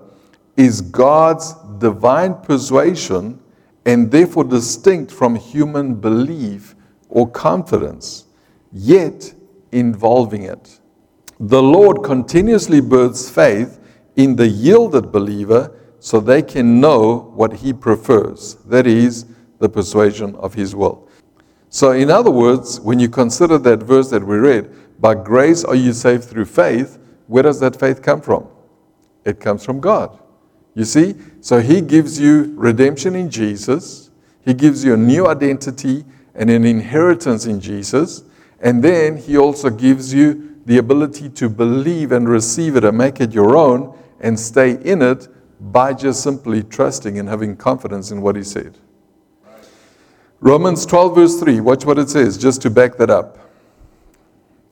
is 0.56 0.80
God's 0.80 1.54
divine 1.78 2.34
persuasion 2.42 3.40
and 3.86 4.10
therefore 4.10 4.44
distinct 4.44 5.12
from 5.12 5.36
human 5.36 5.94
belief 5.94 6.74
or 7.08 7.30
confidence, 7.30 8.26
yet 8.72 9.32
involving 9.70 10.42
it. 10.42 10.80
The 11.38 11.62
Lord 11.62 12.02
continuously 12.02 12.80
births 12.80 13.30
faith 13.30 13.78
in 14.16 14.36
the 14.36 14.48
yielded 14.48 15.12
believer 15.12 15.78
so 16.00 16.18
they 16.18 16.42
can 16.42 16.80
know 16.80 17.32
what 17.34 17.52
he 17.52 17.72
prefers, 17.72 18.54
that 18.66 18.86
is, 18.86 19.26
the 19.60 19.68
persuasion 19.68 20.34
of 20.36 20.54
his 20.54 20.74
will. 20.74 21.08
So, 21.70 21.92
in 21.92 22.10
other 22.10 22.30
words, 22.30 22.80
when 22.80 22.98
you 22.98 23.08
consider 23.08 23.56
that 23.58 23.84
verse 23.84 24.10
that 24.10 24.26
we 24.26 24.36
read, 24.36 25.00
by 25.00 25.14
grace 25.14 25.64
are 25.64 25.76
you 25.76 25.92
saved 25.92 26.24
through 26.24 26.46
faith, 26.46 26.98
where 27.32 27.42
does 27.42 27.60
that 27.60 27.80
faith 27.80 28.02
come 28.02 28.20
from? 28.20 28.46
It 29.24 29.40
comes 29.40 29.64
from 29.64 29.80
God. 29.80 30.18
You 30.74 30.84
see? 30.84 31.14
So 31.40 31.60
He 31.60 31.80
gives 31.80 32.20
you 32.20 32.52
redemption 32.56 33.16
in 33.16 33.30
Jesus, 33.30 34.10
He 34.44 34.52
gives 34.52 34.84
you 34.84 34.92
a 34.92 34.98
new 34.98 35.26
identity 35.26 36.04
and 36.34 36.50
an 36.50 36.66
inheritance 36.66 37.46
in 37.46 37.58
Jesus, 37.58 38.24
and 38.60 38.84
then 38.84 39.16
He 39.16 39.38
also 39.38 39.70
gives 39.70 40.12
you 40.12 40.60
the 40.66 40.76
ability 40.76 41.30
to 41.30 41.48
believe 41.48 42.12
and 42.12 42.28
receive 42.28 42.76
it 42.76 42.84
and 42.84 42.98
make 42.98 43.18
it 43.18 43.32
your 43.32 43.56
own 43.56 43.98
and 44.20 44.38
stay 44.38 44.72
in 44.82 45.00
it 45.00 45.26
by 45.72 45.94
just 45.94 46.22
simply 46.22 46.62
trusting 46.62 47.18
and 47.18 47.30
having 47.30 47.56
confidence 47.56 48.10
in 48.10 48.20
what 48.20 48.36
He 48.36 48.42
said. 48.42 48.76
Romans 50.40 50.84
12, 50.84 51.14
verse 51.14 51.40
3, 51.40 51.60
watch 51.60 51.86
what 51.86 51.98
it 51.98 52.10
says, 52.10 52.36
just 52.36 52.60
to 52.60 52.68
back 52.68 52.98
that 52.98 53.08
up. 53.08 53.38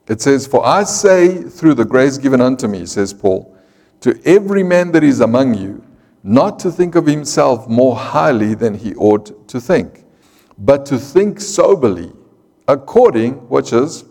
It 0.07 0.21
says, 0.21 0.47
For 0.47 0.65
I 0.65 0.83
say, 0.83 1.41
through 1.43 1.75
the 1.75 1.85
grace 1.85 2.17
given 2.17 2.41
unto 2.41 2.67
me, 2.67 2.85
says 2.85 3.13
Paul, 3.13 3.55
to 4.01 4.19
every 4.25 4.63
man 4.63 4.91
that 4.91 5.03
is 5.03 5.19
among 5.19 5.53
you, 5.53 5.83
not 6.23 6.59
to 6.59 6.71
think 6.71 6.95
of 6.95 7.05
himself 7.05 7.67
more 7.67 7.95
highly 7.95 8.53
than 8.53 8.73
he 8.75 8.93
ought 8.95 9.47
to 9.47 9.59
think, 9.59 10.05
but 10.57 10.85
to 10.87 10.97
think 10.97 11.39
soberly, 11.39 12.11
according, 12.67 13.33
which 13.49 13.73
is, 13.73 14.05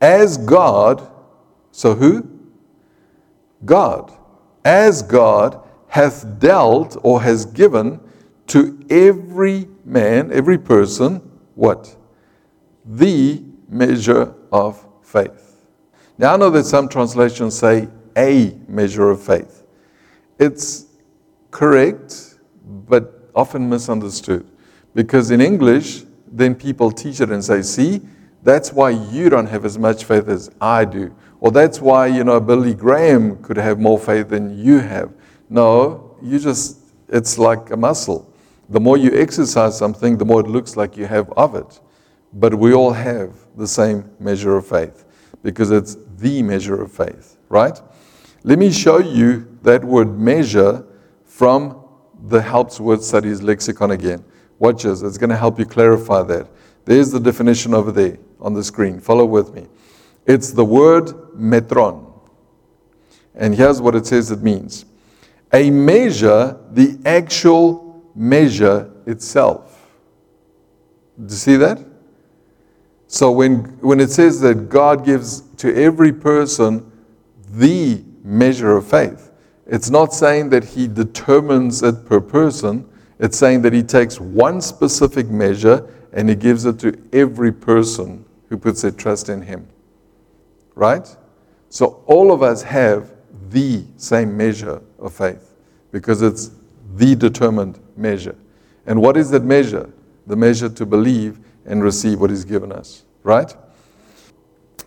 as 0.00 0.36
God, 0.36 1.08
so 1.70 1.94
who? 1.94 2.28
God, 3.64 4.12
as 4.64 5.02
God 5.02 5.60
hath 5.88 6.38
dealt 6.40 6.96
or 7.02 7.22
has 7.22 7.44
given 7.44 8.00
to 8.48 8.84
every 8.90 9.68
man, 9.84 10.32
every 10.32 10.58
person, 10.58 11.18
what? 11.54 11.96
The 12.84 13.42
measure 13.72 14.34
of 14.52 14.86
faith. 15.02 15.66
Now, 16.18 16.34
I 16.34 16.36
know 16.36 16.50
that 16.50 16.64
some 16.64 16.88
translations 16.88 17.58
say 17.58 17.88
a 18.16 18.54
measure 18.68 19.10
of 19.10 19.22
faith. 19.22 19.64
It's 20.38 20.86
correct, 21.50 22.38
but 22.64 23.30
often 23.34 23.68
misunderstood. 23.68 24.46
Because 24.94 25.30
in 25.30 25.40
English, 25.40 26.04
then 26.30 26.54
people 26.54 26.92
teach 26.92 27.20
it 27.20 27.30
and 27.30 27.42
say, 27.42 27.62
see, 27.62 28.02
that's 28.42 28.72
why 28.72 28.90
you 28.90 29.30
don't 29.30 29.46
have 29.46 29.64
as 29.64 29.78
much 29.78 30.04
faith 30.04 30.28
as 30.28 30.50
I 30.60 30.84
do. 30.84 31.14
Or 31.40 31.50
that's 31.50 31.80
why, 31.80 32.08
you 32.08 32.24
know, 32.24 32.40
Billy 32.40 32.74
Graham 32.74 33.42
could 33.42 33.56
have 33.56 33.78
more 33.78 33.98
faith 33.98 34.28
than 34.28 34.58
you 34.58 34.78
have. 34.78 35.12
No, 35.48 36.16
you 36.22 36.38
just, 36.38 36.78
it's 37.08 37.38
like 37.38 37.70
a 37.70 37.76
muscle. 37.76 38.32
The 38.68 38.80
more 38.80 38.96
you 38.96 39.18
exercise 39.18 39.76
something, 39.76 40.18
the 40.18 40.24
more 40.24 40.40
it 40.40 40.46
looks 40.46 40.76
like 40.76 40.96
you 40.96 41.06
have 41.06 41.30
of 41.32 41.54
it. 41.54 41.80
But 42.32 42.54
we 42.54 42.72
all 42.72 42.92
have 42.92 43.34
the 43.56 43.66
same 43.66 44.10
measure 44.18 44.56
of 44.56 44.66
faith 44.66 45.04
because 45.42 45.70
it's 45.70 45.96
the 46.16 46.42
measure 46.42 46.80
of 46.80 46.90
faith, 46.90 47.36
right? 47.48 47.78
Let 48.44 48.58
me 48.58 48.70
show 48.72 48.98
you 48.98 49.58
that 49.62 49.84
word 49.84 50.18
measure 50.18 50.84
from 51.24 51.84
the 52.24 52.40
Helps 52.40 52.80
Word 52.80 53.02
Studies 53.02 53.42
lexicon 53.42 53.90
again. 53.90 54.24
Watch 54.58 54.84
this, 54.84 55.02
it's 55.02 55.18
going 55.18 55.30
to 55.30 55.36
help 55.36 55.58
you 55.58 55.66
clarify 55.66 56.22
that. 56.22 56.48
There's 56.84 57.10
the 57.10 57.20
definition 57.20 57.74
over 57.74 57.92
there 57.92 58.18
on 58.40 58.54
the 58.54 58.64
screen. 58.64 59.00
Follow 59.00 59.24
with 59.24 59.54
me. 59.54 59.66
It's 60.26 60.52
the 60.52 60.64
word 60.64 61.06
metron. 61.36 62.12
And 63.34 63.54
here's 63.54 63.80
what 63.80 63.94
it 63.94 64.06
says 64.06 64.30
it 64.30 64.42
means 64.42 64.84
a 65.52 65.70
measure, 65.70 66.58
the 66.70 66.98
actual 67.04 68.10
measure 68.14 68.90
itself. 69.06 69.90
Do 71.18 71.32
you 71.32 71.38
see 71.38 71.56
that? 71.56 71.91
So 73.12 73.30
when, 73.30 73.64
when 73.82 74.00
it 74.00 74.10
says 74.10 74.40
that 74.40 74.70
God 74.70 75.04
gives 75.04 75.42
to 75.58 75.76
every 75.76 76.14
person 76.14 76.90
the 77.50 78.02
measure 78.24 78.74
of 78.74 78.86
faith, 78.86 79.30
it's 79.66 79.90
not 79.90 80.14
saying 80.14 80.48
that 80.48 80.64
He 80.64 80.88
determines 80.88 81.82
it 81.82 82.06
per 82.06 82.22
person. 82.22 82.88
It's 83.18 83.36
saying 83.36 83.60
that 83.62 83.74
He 83.74 83.82
takes 83.82 84.18
one 84.18 84.62
specific 84.62 85.28
measure 85.28 85.86
and 86.14 86.26
He 86.26 86.34
gives 86.34 86.64
it 86.64 86.78
to 86.78 86.98
every 87.12 87.52
person 87.52 88.24
who 88.48 88.56
puts 88.56 88.80
their 88.80 88.90
trust 88.90 89.28
in 89.28 89.42
Him. 89.42 89.68
Right? 90.74 91.06
So 91.68 92.02
all 92.06 92.32
of 92.32 92.42
us 92.42 92.62
have 92.62 93.12
the 93.50 93.84
same 93.98 94.34
measure 94.34 94.80
of 94.98 95.12
faith 95.12 95.54
because 95.90 96.22
it's 96.22 96.52
the 96.94 97.14
determined 97.14 97.78
measure. 97.94 98.36
And 98.86 99.02
what 99.02 99.18
is 99.18 99.30
that 99.32 99.44
measure? 99.44 99.92
The 100.26 100.36
measure 100.36 100.70
to 100.70 100.86
believe 100.86 101.40
and 101.66 101.82
receive 101.82 102.20
what 102.20 102.30
He's 102.30 102.44
given 102.44 102.72
us, 102.72 103.04
right? 103.22 103.54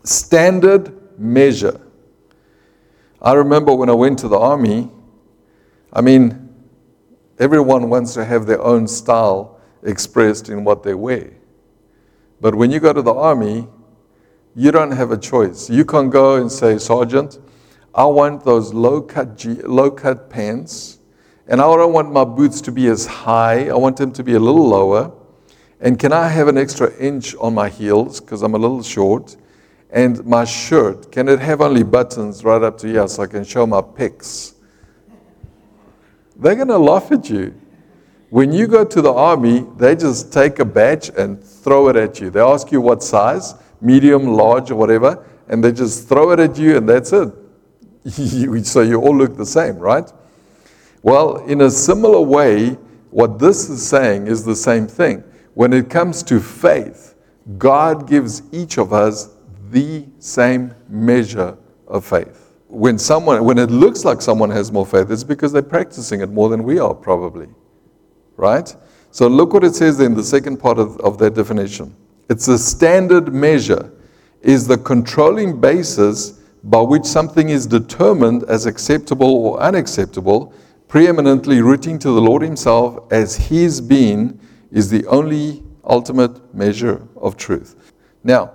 Standard 0.03 1.19
measure. 1.19 1.79
I 3.21 3.33
remember 3.33 3.73
when 3.73 3.89
I 3.89 3.93
went 3.93 4.19
to 4.19 4.27
the 4.27 4.37
army, 4.37 4.91
I 5.91 6.01
mean, 6.01 6.53
everyone 7.39 7.89
wants 7.89 8.13
to 8.15 8.25
have 8.25 8.45
their 8.45 8.61
own 8.61 8.87
style 8.87 9.59
expressed 9.83 10.49
in 10.49 10.63
what 10.63 10.83
they 10.83 10.93
wear. 10.93 11.31
But 12.41 12.55
when 12.55 12.71
you 12.71 12.79
go 12.79 12.93
to 12.93 13.01
the 13.01 13.13
army, 13.13 13.67
you 14.55 14.71
don't 14.71 14.91
have 14.91 15.11
a 15.11 15.17
choice. 15.17 15.69
You 15.69 15.85
can 15.85 16.09
go 16.09 16.35
and 16.35 16.51
say, 16.51 16.77
Sergeant, 16.77 17.39
I 17.93 18.05
want 18.05 18.43
those 18.43 18.73
low 18.73 19.01
cut, 19.01 19.43
low 19.45 19.89
cut 19.89 20.29
pants 20.29 20.99
and 21.47 21.61
I 21.61 21.63
don't 21.63 21.93
want 21.93 22.11
my 22.11 22.23
boots 22.23 22.59
to 22.61 22.71
be 22.71 22.87
as 22.87 23.05
high. 23.05 23.69
I 23.69 23.75
want 23.75 23.97
them 23.97 24.11
to 24.13 24.23
be 24.23 24.33
a 24.33 24.39
little 24.39 24.67
lower. 24.67 25.11
And 25.85 25.99
can 25.99 26.11
I 26.11 26.29
have 26.29 26.47
an 26.47 26.57
extra 26.57 26.91
inch 26.97 27.35
on 27.35 27.53
my 27.53 27.69
heels 27.69 28.19
because 28.19 28.41
I'm 28.41 28.55
a 28.55 28.57
little 28.57 28.81
short? 28.81 29.35
And 29.91 30.25
my 30.25 30.43
shirt, 30.43 31.11
can 31.11 31.29
it 31.29 31.37
have 31.37 31.61
only 31.61 31.83
buttons 31.83 32.43
right 32.43 32.63
up 32.63 32.79
to 32.79 32.87
here 32.87 33.07
so 33.07 33.21
I 33.21 33.27
can 33.27 33.43
show 33.43 33.67
my 33.67 33.81
pecs? 33.81 34.55
They're 36.37 36.55
going 36.55 36.69
to 36.69 36.79
laugh 36.79 37.11
at 37.11 37.29
you. 37.29 37.53
When 38.31 38.51
you 38.51 38.65
go 38.65 38.83
to 38.83 38.99
the 38.99 39.13
army, 39.13 39.63
they 39.77 39.95
just 39.95 40.33
take 40.33 40.57
a 40.57 40.65
badge 40.65 41.11
and 41.15 41.41
throw 41.43 41.87
it 41.89 41.95
at 41.95 42.19
you. 42.19 42.31
They 42.31 42.41
ask 42.41 42.71
you 42.71 42.81
what 42.81 43.03
size, 43.03 43.53
medium, 43.79 44.25
large, 44.25 44.71
or 44.71 44.75
whatever, 44.75 45.23
and 45.49 45.63
they 45.63 45.71
just 45.71 46.09
throw 46.09 46.31
it 46.31 46.39
at 46.39 46.57
you, 46.57 46.77
and 46.77 46.89
that's 46.89 47.13
it. 47.13 47.31
so 48.65 48.81
you 48.81 48.99
all 48.99 49.15
look 49.15 49.37
the 49.37 49.45
same, 49.45 49.77
right? 49.77 50.11
Well, 51.03 51.45
in 51.45 51.61
a 51.61 51.69
similar 51.69 52.21
way, 52.21 52.71
what 53.11 53.37
this 53.37 53.69
is 53.69 53.87
saying 53.87 54.25
is 54.25 54.43
the 54.43 54.55
same 54.55 54.87
thing. 54.87 55.23
When 55.55 55.71
it 55.71 55.89
comes 55.89 56.21
to 56.23 56.39
faith, 56.39 57.15
God 57.57 58.07
gives 58.07 58.43
each 58.51 58.77
of 58.77 58.91
us 58.91 59.29
the 59.71 60.05
same 60.19 60.75
measure 60.89 61.57
of 61.87 62.05
faith. 62.05 62.53
When 62.67 62.99
someone 62.99 63.43
when 63.45 63.57
it 63.57 63.71
looks 63.71 64.03
like 64.03 64.21
someone 64.21 64.49
has 64.49 64.71
more 64.71 64.85
faith, 64.85 65.09
it's 65.09 65.23
because 65.23 65.53
they're 65.53 65.61
practicing 65.61 66.19
it 66.19 66.29
more 66.29 66.49
than 66.49 66.63
we 66.63 66.77
are, 66.77 66.93
probably. 66.93 67.47
Right? 68.35 68.75
So 69.11 69.27
look 69.27 69.53
what 69.53 69.63
it 69.63 69.75
says 69.75 70.01
in 70.01 70.13
the 70.13 70.23
second 70.23 70.57
part 70.57 70.77
of, 70.77 70.99
of 70.99 71.17
that 71.19 71.35
definition. 71.35 71.95
It's 72.29 72.49
a 72.49 72.57
standard 72.57 73.33
measure, 73.33 73.93
is 74.41 74.67
the 74.67 74.77
controlling 74.77 75.61
basis 75.61 76.41
by 76.65 76.81
which 76.81 77.05
something 77.05 77.47
is 77.49 77.65
determined 77.65 78.43
as 78.43 78.65
acceptable 78.65 79.33
or 79.37 79.59
unacceptable, 79.61 80.53
preeminently 80.89 81.61
rooting 81.61 81.97
to 81.99 82.09
the 82.09 82.21
Lord 82.21 82.41
Himself 82.41 83.09
as 83.11 83.37
His 83.37 83.79
being 83.79 84.37
is 84.71 84.89
the 84.89 85.05
only 85.07 85.63
ultimate 85.83 86.53
measure 86.53 87.07
of 87.15 87.37
truth. 87.37 87.93
Now, 88.23 88.51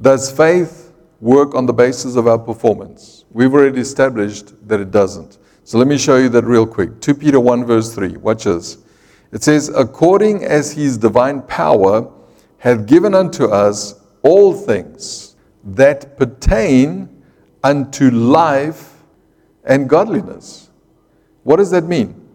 does 0.00 0.30
faith 0.30 0.92
work 1.20 1.54
on 1.54 1.66
the 1.66 1.72
basis 1.72 2.16
of 2.16 2.26
our 2.26 2.38
performance? 2.38 3.24
We've 3.30 3.52
already 3.52 3.80
established 3.80 4.68
that 4.68 4.80
it 4.80 4.90
doesn't. 4.90 5.38
So 5.64 5.78
let 5.78 5.88
me 5.88 5.98
show 5.98 6.16
you 6.16 6.28
that 6.30 6.44
real 6.44 6.66
quick. 6.66 7.00
2 7.00 7.14
Peter 7.14 7.40
1, 7.40 7.64
verse 7.64 7.94
3. 7.94 8.16
Watch 8.18 8.44
this. 8.44 8.78
It 9.32 9.42
says, 9.42 9.68
According 9.68 10.44
as 10.44 10.72
his 10.72 10.96
divine 10.96 11.42
power 11.42 12.10
hath 12.58 12.86
given 12.86 13.14
unto 13.14 13.46
us 13.46 14.00
all 14.22 14.54
things 14.54 15.36
that 15.64 16.16
pertain 16.16 17.22
unto 17.62 18.10
life 18.10 19.02
and 19.64 19.88
godliness. 19.88 20.70
What 21.42 21.56
does 21.56 21.70
that 21.72 21.84
mean? 21.84 22.26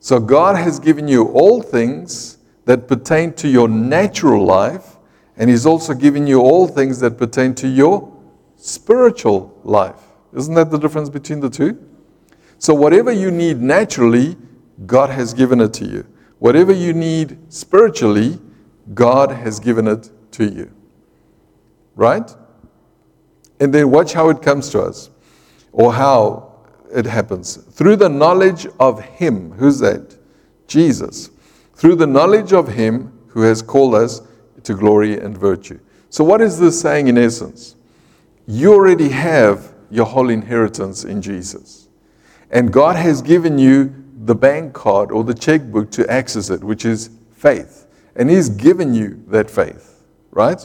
So 0.00 0.18
God 0.18 0.56
has 0.56 0.80
given 0.80 1.06
you 1.06 1.28
all 1.28 1.60
things 1.60 2.37
that 2.68 2.86
pertain 2.86 3.32
to 3.32 3.48
your 3.48 3.66
natural 3.66 4.44
life, 4.44 4.98
and 5.38 5.48
He's 5.48 5.64
also 5.64 5.94
given 5.94 6.26
you 6.26 6.40
all 6.42 6.68
things 6.68 7.00
that 7.00 7.16
pertain 7.16 7.54
to 7.54 7.66
your 7.66 8.14
spiritual 8.56 9.58
life. 9.64 10.02
Isn't 10.34 10.52
that 10.52 10.70
the 10.70 10.76
difference 10.76 11.08
between 11.08 11.40
the 11.40 11.48
two? 11.48 11.82
So, 12.58 12.74
whatever 12.74 13.10
you 13.10 13.30
need 13.30 13.62
naturally, 13.62 14.36
God 14.84 15.08
has 15.08 15.32
given 15.32 15.62
it 15.62 15.72
to 15.74 15.86
you. 15.86 16.06
Whatever 16.40 16.70
you 16.70 16.92
need 16.92 17.38
spiritually, 17.50 18.38
God 18.92 19.30
has 19.30 19.58
given 19.58 19.88
it 19.88 20.10
to 20.32 20.44
you. 20.44 20.70
Right? 21.96 22.30
And 23.60 23.72
then 23.72 23.90
watch 23.90 24.12
how 24.12 24.28
it 24.28 24.42
comes 24.42 24.68
to 24.72 24.82
us 24.82 25.08
or 25.72 25.94
how 25.94 26.52
it 26.94 27.06
happens. 27.06 27.56
Through 27.56 27.96
the 27.96 28.10
knowledge 28.10 28.66
of 28.78 29.00
Him. 29.00 29.52
Who's 29.52 29.78
that? 29.78 30.18
Jesus. 30.66 31.30
Through 31.78 31.94
the 31.94 32.08
knowledge 32.08 32.52
of 32.52 32.66
Him 32.66 33.12
who 33.28 33.42
has 33.42 33.62
called 33.62 33.94
us 33.94 34.20
to 34.64 34.74
glory 34.74 35.20
and 35.20 35.38
virtue. 35.38 35.78
So, 36.10 36.24
what 36.24 36.40
is 36.40 36.58
this 36.58 36.78
saying 36.80 37.06
in 37.06 37.16
essence? 37.16 37.76
You 38.48 38.74
already 38.74 39.10
have 39.10 39.72
your 39.88 40.04
whole 40.04 40.28
inheritance 40.28 41.04
in 41.04 41.22
Jesus. 41.22 41.88
And 42.50 42.72
God 42.72 42.96
has 42.96 43.22
given 43.22 43.60
you 43.60 43.94
the 44.24 44.34
bank 44.34 44.72
card 44.72 45.12
or 45.12 45.22
the 45.22 45.34
checkbook 45.34 45.92
to 45.92 46.10
access 46.10 46.50
it, 46.50 46.64
which 46.64 46.84
is 46.84 47.10
faith. 47.30 47.86
And 48.16 48.28
He's 48.28 48.48
given 48.48 48.92
you 48.92 49.22
that 49.28 49.48
faith, 49.48 50.02
right? 50.32 50.60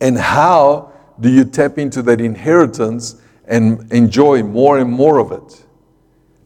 And 0.00 0.16
how 0.16 0.92
do 1.18 1.28
you 1.28 1.44
tap 1.44 1.78
into 1.78 2.00
that 2.02 2.20
inheritance 2.20 3.20
and 3.46 3.92
enjoy 3.92 4.44
more 4.44 4.78
and 4.78 4.88
more 4.88 5.18
of 5.18 5.32
it? 5.32 5.66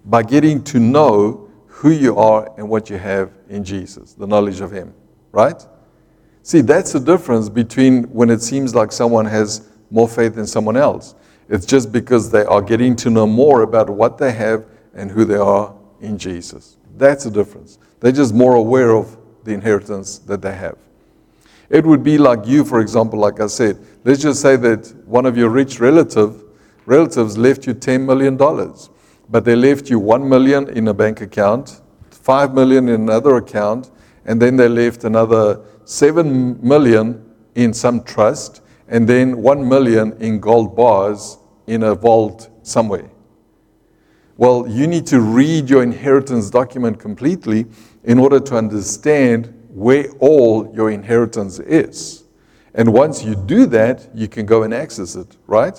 By 0.06 0.22
getting 0.22 0.64
to 0.64 0.80
know 0.80 1.43
who 1.84 1.90
you 1.90 2.16
are 2.16 2.50
and 2.56 2.66
what 2.66 2.88
you 2.88 2.96
have 2.96 3.30
in 3.50 3.62
Jesus, 3.62 4.14
the 4.14 4.26
knowledge 4.26 4.62
of 4.62 4.72
Him, 4.72 4.94
right? 5.32 5.66
See, 6.42 6.62
that's 6.62 6.92
the 6.92 6.98
difference 6.98 7.50
between 7.50 8.04
when 8.04 8.30
it 8.30 8.40
seems 8.40 8.74
like 8.74 8.90
someone 8.90 9.26
has 9.26 9.68
more 9.90 10.08
faith 10.08 10.36
than 10.36 10.46
someone 10.46 10.78
else. 10.78 11.14
It's 11.50 11.66
just 11.66 11.92
because 11.92 12.30
they 12.30 12.42
are 12.46 12.62
getting 12.62 12.96
to 12.96 13.10
know 13.10 13.26
more 13.26 13.60
about 13.60 13.90
what 13.90 14.16
they 14.16 14.32
have 14.32 14.64
and 14.94 15.10
who 15.10 15.26
they 15.26 15.36
are 15.36 15.74
in 16.00 16.16
Jesus. 16.16 16.78
That's 16.96 17.24
the 17.24 17.30
difference. 17.30 17.78
They're 18.00 18.12
just 18.12 18.32
more 18.32 18.54
aware 18.54 18.96
of 18.96 19.18
the 19.44 19.52
inheritance 19.52 20.16
that 20.20 20.40
they 20.40 20.54
have. 20.54 20.78
It 21.68 21.84
would 21.84 22.02
be 22.02 22.16
like 22.16 22.46
you, 22.46 22.64
for 22.64 22.80
example, 22.80 23.18
like 23.18 23.40
I 23.40 23.46
said, 23.46 23.78
let's 24.04 24.22
just 24.22 24.40
say 24.40 24.56
that 24.56 24.90
one 25.06 25.26
of 25.26 25.36
your 25.36 25.50
rich 25.50 25.80
relative, 25.80 26.44
relatives 26.86 27.36
left 27.36 27.66
you 27.66 27.74
$10 27.74 28.06
million, 28.06 28.38
but 29.28 29.44
they 29.44 29.56
left 29.56 29.88
you 29.88 29.98
1 29.98 30.28
million 30.28 30.68
in 30.68 30.88
a 30.88 30.94
bank 30.94 31.20
account, 31.22 31.80
5 32.24 32.54
million 32.54 32.88
in 32.88 33.02
another 33.02 33.36
account, 33.36 33.90
and 34.24 34.40
then 34.40 34.56
they 34.56 34.66
left 34.66 35.04
another 35.04 35.60
7 35.84 36.58
million 36.66 37.22
in 37.54 37.74
some 37.74 38.02
trust, 38.02 38.62
and 38.88 39.06
then 39.06 39.42
1 39.42 39.68
million 39.68 40.16
in 40.20 40.40
gold 40.40 40.74
bars 40.74 41.36
in 41.66 41.82
a 41.82 41.94
vault 41.94 42.48
somewhere. 42.62 43.10
Well, 44.38 44.66
you 44.66 44.86
need 44.86 45.06
to 45.08 45.20
read 45.20 45.68
your 45.68 45.82
inheritance 45.82 46.48
document 46.48 46.98
completely 46.98 47.66
in 48.04 48.18
order 48.18 48.40
to 48.40 48.56
understand 48.56 49.52
where 49.68 50.08
all 50.18 50.72
your 50.74 50.90
inheritance 50.90 51.58
is. 51.58 52.24
And 52.72 52.90
once 52.94 53.22
you 53.22 53.34
do 53.34 53.66
that, 53.66 54.08
you 54.14 54.28
can 54.28 54.46
go 54.46 54.62
and 54.62 54.72
access 54.72 55.14
it, 55.14 55.36
right? 55.46 55.78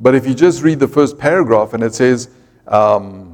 But 0.00 0.16
if 0.16 0.26
you 0.26 0.34
just 0.34 0.64
read 0.64 0.80
the 0.80 0.88
first 0.88 1.16
paragraph 1.16 1.74
and 1.74 1.84
it 1.84 1.94
says 1.94 2.28
um, 2.66 3.33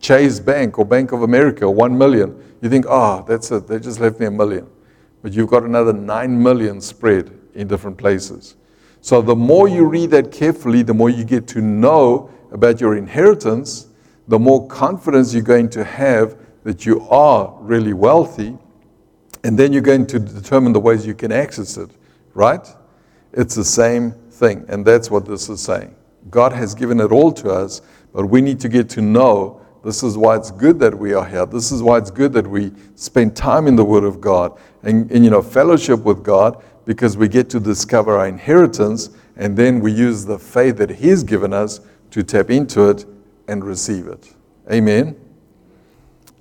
Chase 0.00 0.40
Bank 0.40 0.78
or 0.78 0.84
Bank 0.84 1.12
of 1.12 1.22
America, 1.22 1.70
one 1.70 1.96
million, 1.96 2.42
you 2.60 2.68
think, 2.68 2.86
oh, 2.88 3.24
that's 3.26 3.50
it, 3.50 3.66
they 3.66 3.78
just 3.78 4.00
left 4.00 4.20
me 4.20 4.26
a 4.26 4.30
million. 4.30 4.66
But 5.22 5.32
you've 5.32 5.48
got 5.48 5.64
another 5.64 5.92
nine 5.92 6.40
million 6.42 6.80
spread 6.80 7.36
in 7.54 7.66
different 7.68 7.96
places. 7.96 8.56
So 9.00 9.22
the 9.22 9.36
more 9.36 9.68
you 9.68 9.84
read 9.84 10.10
that 10.10 10.32
carefully, 10.32 10.82
the 10.82 10.94
more 10.94 11.10
you 11.10 11.24
get 11.24 11.46
to 11.48 11.60
know 11.60 12.30
about 12.52 12.80
your 12.80 12.96
inheritance, 12.96 13.88
the 14.28 14.38
more 14.38 14.66
confidence 14.66 15.32
you're 15.32 15.42
going 15.42 15.68
to 15.70 15.84
have 15.84 16.36
that 16.64 16.84
you 16.84 17.00
are 17.08 17.56
really 17.60 17.92
wealthy 17.92 18.58
and 19.44 19.56
then 19.56 19.72
you're 19.72 19.82
going 19.82 20.06
to 20.08 20.18
determine 20.18 20.72
the 20.72 20.80
ways 20.80 21.06
you 21.06 21.14
can 21.14 21.30
access 21.30 21.76
it, 21.76 21.90
right? 22.34 22.66
It's 23.32 23.54
the 23.54 23.64
same 23.64 24.10
thing. 24.10 24.64
And 24.68 24.84
that's 24.84 25.08
what 25.08 25.24
this 25.24 25.48
is 25.48 25.60
saying. 25.60 25.94
God 26.30 26.52
has 26.52 26.74
given 26.74 26.98
it 26.98 27.12
all 27.12 27.30
to 27.32 27.50
us, 27.50 27.82
but 28.12 28.26
we 28.26 28.40
need 28.40 28.58
to 28.60 28.68
get 28.68 28.88
to 28.90 29.00
know 29.00 29.64
this 29.86 30.02
is 30.02 30.18
why 30.18 30.34
it's 30.34 30.50
good 30.50 30.80
that 30.80 30.98
we 30.98 31.14
are 31.14 31.24
here. 31.24 31.46
This 31.46 31.70
is 31.70 31.80
why 31.80 31.98
it's 31.98 32.10
good 32.10 32.32
that 32.32 32.44
we 32.44 32.72
spend 32.96 33.36
time 33.36 33.68
in 33.68 33.76
the 33.76 33.84
Word 33.84 34.02
of 34.02 34.20
God 34.20 34.58
and, 34.82 35.08
and 35.12 35.24
you 35.24 35.30
know, 35.30 35.40
fellowship 35.40 36.00
with 36.00 36.24
God 36.24 36.60
because 36.86 37.16
we 37.16 37.28
get 37.28 37.48
to 37.50 37.60
discover 37.60 38.18
our 38.18 38.26
inheritance 38.26 39.10
and 39.36 39.56
then 39.56 39.78
we 39.78 39.92
use 39.92 40.24
the 40.24 40.40
faith 40.40 40.78
that 40.78 40.90
He's 40.90 41.22
given 41.22 41.52
us 41.52 41.78
to 42.10 42.24
tap 42.24 42.50
into 42.50 42.88
it 42.88 43.04
and 43.46 43.64
receive 43.64 44.08
it. 44.08 44.34
Amen. 44.72 45.14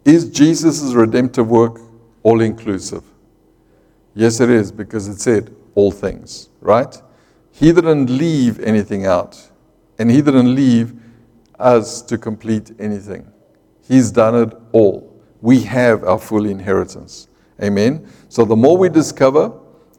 Is 0.05 0.27
Jesus' 0.31 0.95
redemptive 0.95 1.47
work 1.47 1.79
all 2.23 2.41
inclusive? 2.41 3.03
Yes, 4.15 4.39
it 4.39 4.49
is, 4.49 4.71
because 4.71 5.07
it 5.07 5.21
said 5.21 5.55
all 5.75 5.91
things, 5.91 6.49
right? 6.61 6.99
He 7.51 7.71
didn't 7.71 8.09
leave 8.09 8.59
anything 8.61 9.05
out, 9.05 9.51
and 9.99 10.09
He 10.09 10.23
didn't 10.23 10.55
leave 10.55 10.99
us 11.59 12.01
to 12.01 12.17
complete 12.17 12.71
anything. 12.79 13.31
He's 13.87 14.11
done 14.11 14.35
it 14.35 14.53
all. 14.71 15.21
We 15.41 15.61
have 15.61 16.03
our 16.03 16.19
full 16.19 16.45
inheritance. 16.45 17.27
Amen. 17.61 18.07
So 18.29 18.45
the 18.45 18.55
more 18.55 18.77
we 18.77 18.89
discover, 18.89 19.53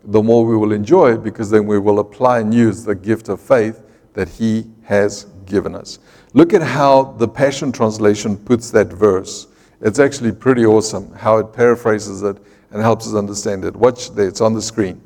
the 0.04 0.22
more 0.22 0.44
we 0.44 0.56
will 0.56 0.72
enjoy 0.72 1.16
because 1.16 1.50
then 1.50 1.66
we 1.66 1.78
will 1.78 1.98
apply 1.98 2.40
and 2.40 2.52
use 2.52 2.84
the 2.84 2.94
gift 2.94 3.28
of 3.28 3.40
faith 3.40 3.82
that 4.14 4.28
He 4.28 4.66
has 4.82 5.24
given 5.44 5.74
us. 5.74 5.98
Look 6.32 6.52
at 6.52 6.62
how 6.62 7.14
the 7.18 7.28
Passion 7.28 7.72
Translation 7.72 8.36
puts 8.36 8.70
that 8.70 8.88
verse. 8.88 9.46
It's 9.80 9.98
actually 9.98 10.32
pretty 10.32 10.64
awesome 10.64 11.12
how 11.14 11.38
it 11.38 11.52
paraphrases 11.52 12.22
it 12.22 12.38
and 12.70 12.82
helps 12.82 13.06
us 13.06 13.14
understand 13.14 13.64
it. 13.64 13.74
Watch 13.74 14.10
there, 14.10 14.28
it's 14.28 14.40
on 14.40 14.54
the 14.54 14.62
screen. 14.62 15.00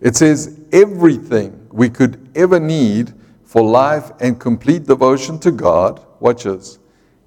It 0.00 0.16
says, 0.16 0.60
Everything 0.72 1.68
we 1.70 1.88
could 1.88 2.28
ever 2.34 2.58
need 2.58 3.12
for 3.44 3.62
life 3.62 4.10
and 4.20 4.38
complete 4.38 4.84
devotion 4.84 5.38
to 5.40 5.50
God, 5.50 6.04
watch 6.20 6.44
this, 6.44 6.78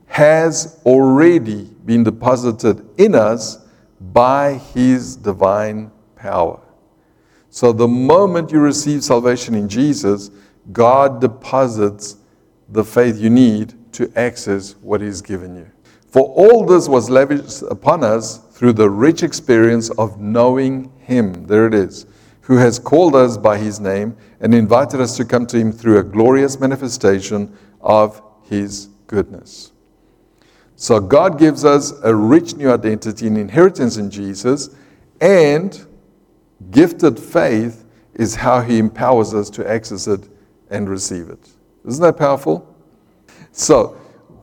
has 0.07 0.81
already 0.85 1.65
been 1.85 2.03
deposited 2.03 2.87
in 2.97 3.15
us 3.15 3.59
by 3.99 4.55
His 4.55 5.15
divine 5.15 5.91
power. 6.15 6.59
So 7.49 7.71
the 7.71 7.87
moment 7.87 8.51
you 8.51 8.59
receive 8.59 9.03
salvation 9.03 9.55
in 9.55 9.69
Jesus, 9.69 10.31
God 10.71 11.21
deposits 11.21 12.17
the 12.69 12.83
faith 12.83 13.17
you 13.17 13.29
need 13.29 13.73
to 13.93 14.11
access 14.15 14.75
what 14.81 15.01
He's 15.01 15.21
given 15.21 15.55
you. 15.55 15.69
For 16.07 16.23
all 16.23 16.65
this 16.65 16.87
was 16.87 17.09
lavished 17.09 17.61
upon 17.63 18.03
us 18.03 18.39
through 18.51 18.73
the 18.73 18.89
rich 18.89 19.23
experience 19.23 19.89
of 19.91 20.19
knowing 20.19 20.91
Him. 20.99 21.45
There 21.45 21.67
it 21.67 21.73
is. 21.73 22.05
Who 22.41 22.57
has 22.57 22.79
called 22.79 23.15
us 23.15 23.37
by 23.37 23.57
His 23.57 23.79
name 23.79 24.15
and 24.39 24.53
invited 24.53 25.01
us 25.01 25.17
to 25.17 25.25
come 25.25 25.45
to 25.47 25.57
Him 25.57 25.71
through 25.71 25.99
a 25.99 26.03
glorious 26.03 26.59
manifestation 26.59 27.55
of 27.81 28.21
his 28.43 28.89
goodness. 29.07 29.71
So 30.77 30.99
God 30.99 31.37
gives 31.37 31.65
us 31.65 31.91
a 32.03 32.15
rich 32.15 32.55
new 32.55 32.71
identity 32.71 33.27
and 33.27 33.37
inheritance 33.37 33.97
in 33.97 34.09
Jesus, 34.09 34.69
and 35.19 35.85
gifted 36.71 37.19
faith 37.19 37.83
is 38.13 38.35
how 38.35 38.61
he 38.61 38.77
empowers 38.77 39.33
us 39.33 39.49
to 39.49 39.69
access 39.69 40.07
it 40.07 40.29
and 40.69 40.87
receive 40.87 41.29
it. 41.29 41.49
Isn't 41.85 42.03
that 42.03 42.17
powerful? 42.17 42.73
So, 43.51 43.99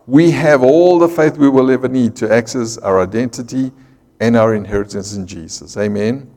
we 0.07 0.33
have 0.33 0.63
all 0.63 0.99
the 0.99 1.09
faith 1.09 1.39
we 1.39 1.49
will 1.49 1.71
ever 1.71 1.89
need 1.89 2.15
to 2.17 2.31
access 2.31 2.77
our 2.79 3.01
identity 3.01 3.73
and 4.21 4.37
our 4.37 4.55
inheritance 4.55 5.15
in 5.15 5.27
Jesus. 5.27 5.77
Amen. 5.77 6.31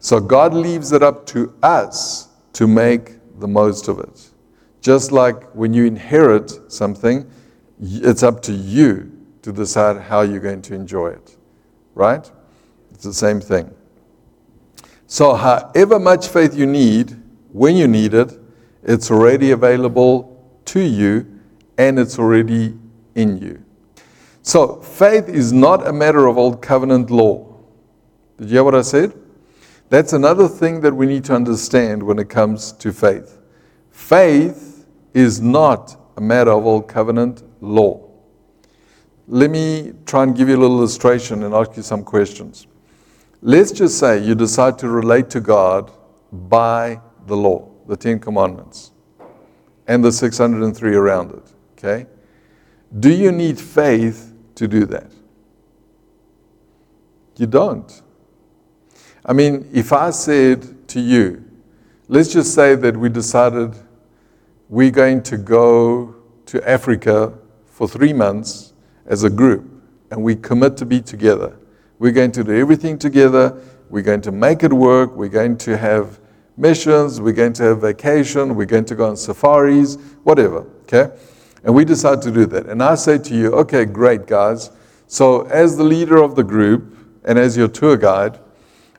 So 0.00 0.18
God 0.18 0.52
leaves 0.52 0.90
it 0.90 1.02
up 1.02 1.26
to 1.26 1.54
us 1.62 2.28
to 2.54 2.66
make 2.66 3.12
the 3.38 3.46
most 3.46 3.88
of 3.88 4.00
it. 4.00 4.30
Just 4.80 5.12
like 5.12 5.44
when 5.54 5.72
you 5.72 5.84
inherit 5.84 6.72
something, 6.72 7.30
it's 7.80 8.22
up 8.22 8.42
to 8.42 8.52
you 8.52 9.10
to 9.42 9.52
decide 9.52 10.00
how 10.00 10.22
you're 10.22 10.40
going 10.40 10.62
to 10.62 10.74
enjoy 10.74 11.08
it. 11.08 11.36
Right? 11.94 12.30
It's 12.92 13.04
the 13.04 13.12
same 13.12 13.40
thing. 13.40 13.74
So, 15.06 15.34
however 15.34 15.98
much 15.98 16.28
faith 16.28 16.54
you 16.54 16.66
need, 16.66 17.20
when 17.52 17.76
you 17.76 17.86
need 17.86 18.14
it, 18.14 18.38
it's 18.82 19.10
already 19.10 19.50
available 19.50 20.60
to 20.66 20.80
you 20.80 21.40
and 21.76 21.98
it's 21.98 22.18
already 22.18 22.78
in 23.14 23.36
you. 23.36 23.62
So, 24.42 24.80
faith 24.80 25.28
is 25.28 25.52
not 25.52 25.86
a 25.86 25.92
matter 25.92 26.26
of 26.26 26.38
old 26.38 26.62
covenant 26.62 27.10
law. 27.10 27.46
Did 28.38 28.48
you 28.48 28.54
hear 28.54 28.64
what 28.64 28.74
I 28.74 28.82
said? 28.82 29.12
That's 29.88 30.14
another 30.14 30.48
thing 30.48 30.80
that 30.80 30.94
we 30.94 31.06
need 31.06 31.24
to 31.24 31.34
understand 31.34 32.02
when 32.02 32.18
it 32.18 32.30
comes 32.30 32.72
to 32.72 32.92
faith. 32.92 33.38
Faith 33.90 34.86
is 35.12 35.40
not 35.40 35.94
a 36.16 36.20
matter 36.20 36.52
of 36.52 36.64
old 36.64 36.88
covenant 36.88 37.42
law. 37.62 38.10
Let 39.28 39.50
me 39.50 39.92
try 40.04 40.24
and 40.24 40.36
give 40.36 40.48
you 40.48 40.56
a 40.56 40.60
little 40.60 40.76
illustration 40.78 41.44
and 41.44 41.54
ask 41.54 41.76
you 41.76 41.82
some 41.82 42.04
questions. 42.04 42.66
Let's 43.40 43.72
just 43.72 43.98
say 43.98 44.22
you 44.22 44.34
decide 44.34 44.78
to 44.80 44.88
relate 44.88 45.30
to 45.30 45.40
God 45.40 45.90
by 46.30 47.00
the 47.26 47.36
law, 47.36 47.70
the 47.86 47.96
Ten 47.96 48.18
Commandments, 48.18 48.90
and 49.86 50.04
the 50.04 50.12
603 50.12 50.94
around 50.94 51.32
it. 51.32 51.52
Okay? 51.78 52.06
Do 52.98 53.12
you 53.12 53.32
need 53.32 53.58
faith 53.58 54.34
to 54.56 54.68
do 54.68 54.84
that? 54.86 55.10
You 57.36 57.46
don't. 57.46 58.02
I 59.24 59.32
mean, 59.32 59.68
if 59.72 59.92
I 59.92 60.10
said 60.10 60.88
to 60.88 61.00
you, 61.00 61.44
let's 62.08 62.32
just 62.32 62.54
say 62.54 62.74
that 62.74 62.96
we 62.96 63.08
decided 63.08 63.74
we're 64.68 64.90
going 64.90 65.22
to 65.24 65.36
go 65.36 66.16
to 66.46 66.68
Africa 66.68 67.38
for 67.72 67.88
three 67.88 68.12
months 68.12 68.74
as 69.06 69.24
a 69.24 69.30
group 69.30 69.68
and 70.12 70.22
we 70.22 70.36
commit 70.36 70.76
to 70.76 70.86
be 70.86 71.00
together. 71.00 71.56
We're 71.98 72.12
going 72.12 72.32
to 72.32 72.44
do 72.44 72.52
everything 72.52 72.98
together. 72.98 73.58
We're 73.88 74.02
going 74.02 74.20
to 74.22 74.30
make 74.30 74.62
it 74.62 74.72
work. 74.72 75.16
We're 75.16 75.28
going 75.28 75.56
to 75.58 75.76
have 75.78 76.20
missions. 76.56 77.20
We're 77.20 77.32
going 77.32 77.54
to 77.54 77.62
have 77.64 77.80
vacation. 77.80 78.54
We're 78.54 78.66
going 78.66 78.84
to 78.84 78.94
go 78.94 79.08
on 79.08 79.16
safaris, 79.16 79.96
whatever. 80.22 80.66
Okay? 80.82 81.16
And 81.64 81.74
we 81.74 81.86
decide 81.86 82.20
to 82.22 82.30
do 82.30 82.44
that. 82.46 82.66
And 82.66 82.82
I 82.82 82.94
say 82.94 83.16
to 83.18 83.34
you, 83.34 83.54
okay, 83.54 83.86
great, 83.86 84.26
guys. 84.26 84.70
So, 85.06 85.42
as 85.46 85.76
the 85.76 85.84
leader 85.84 86.22
of 86.22 86.34
the 86.34 86.42
group 86.42 86.96
and 87.24 87.38
as 87.38 87.56
your 87.56 87.68
tour 87.68 87.96
guide, 87.96 88.38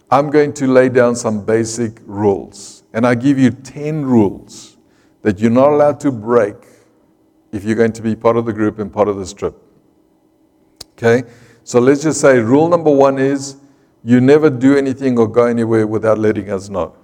I'm 0.09 0.29
going 0.29 0.53
to 0.53 0.67
lay 0.67 0.89
down 0.89 1.15
some 1.15 1.45
basic 1.45 1.99
rules. 2.05 2.83
And 2.93 3.05
I 3.05 3.15
give 3.15 3.37
you 3.37 3.51
10 3.51 4.05
rules 4.05 4.77
that 5.21 5.39
you're 5.39 5.51
not 5.51 5.71
allowed 5.71 5.99
to 6.01 6.11
break 6.11 6.55
if 7.53 7.63
you're 7.63 7.75
going 7.75 7.93
to 7.93 8.01
be 8.01 8.15
part 8.15 8.35
of 8.35 8.45
the 8.45 8.51
group 8.51 8.79
and 8.79 8.91
part 8.91 9.07
of 9.07 9.15
this 9.17 9.31
trip. 9.31 9.55
Okay? 10.97 11.23
So 11.63 11.79
let's 11.79 12.01
just 12.01 12.19
say 12.19 12.39
rule 12.39 12.67
number 12.67 12.91
one 12.91 13.19
is 13.19 13.57
you 14.03 14.19
never 14.19 14.49
do 14.49 14.75
anything 14.75 15.17
or 15.17 15.27
go 15.27 15.45
anywhere 15.45 15.87
without 15.87 16.17
letting 16.17 16.49
us 16.49 16.67
know. 16.67 16.95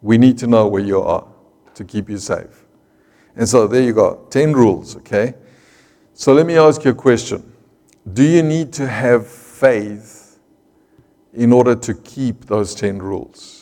We 0.00 0.16
need 0.16 0.38
to 0.38 0.46
know 0.46 0.66
where 0.66 0.82
you 0.82 1.00
are 1.00 1.26
to 1.74 1.84
keep 1.84 2.08
you 2.08 2.18
safe. 2.18 2.64
And 3.36 3.48
so 3.48 3.68
there 3.68 3.82
you 3.82 3.92
go 3.92 4.26
10 4.30 4.54
rules, 4.54 4.96
okay? 4.96 5.34
So 6.14 6.32
let 6.32 6.46
me 6.46 6.56
ask 6.56 6.84
you 6.84 6.90
a 6.92 6.94
question 6.94 7.52
Do 8.10 8.24
you 8.24 8.42
need 8.42 8.72
to 8.74 8.88
have 8.88 9.26
faith 9.26 10.40
in 11.34 11.52
order 11.52 11.74
to 11.76 11.94
keep 11.94 12.46
those 12.46 12.74
10 12.74 12.98
rules? 13.00 13.57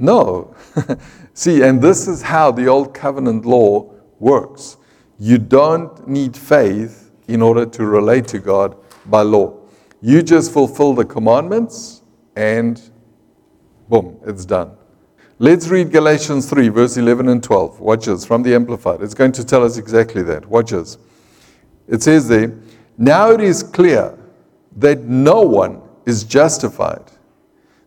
No. 0.00 0.54
See, 1.34 1.62
and 1.62 1.80
this 1.80 2.08
is 2.08 2.22
how 2.22 2.50
the 2.50 2.66
Old 2.66 2.94
Covenant 2.94 3.44
law 3.44 3.92
works. 4.18 4.78
You 5.18 5.36
don't 5.36 6.08
need 6.08 6.34
faith 6.34 7.10
in 7.28 7.42
order 7.42 7.66
to 7.66 7.84
relate 7.84 8.26
to 8.28 8.38
God 8.38 8.76
by 9.06 9.20
law. 9.22 9.58
You 10.00 10.22
just 10.22 10.52
fulfill 10.52 10.94
the 10.94 11.04
commandments 11.04 12.00
and 12.34 12.80
boom, 13.90 14.18
it's 14.26 14.46
done. 14.46 14.72
Let's 15.38 15.68
read 15.68 15.90
Galatians 15.90 16.48
3, 16.48 16.68
verse 16.68 16.96
11 16.96 17.28
and 17.28 17.42
12. 17.42 17.80
Watch 17.80 18.06
this 18.06 18.24
from 18.24 18.42
the 18.42 18.54
Amplified. 18.54 19.02
It's 19.02 19.14
going 19.14 19.32
to 19.32 19.44
tell 19.44 19.64
us 19.64 19.76
exactly 19.76 20.22
that. 20.22 20.46
Watch 20.46 20.70
this. 20.70 20.96
It 21.88 22.02
says 22.02 22.26
there, 22.26 22.54
Now 22.96 23.30
it 23.32 23.40
is 23.40 23.62
clear 23.62 24.18
that 24.76 25.00
no 25.00 25.42
one 25.42 25.82
is 26.06 26.24
justified. 26.24 27.04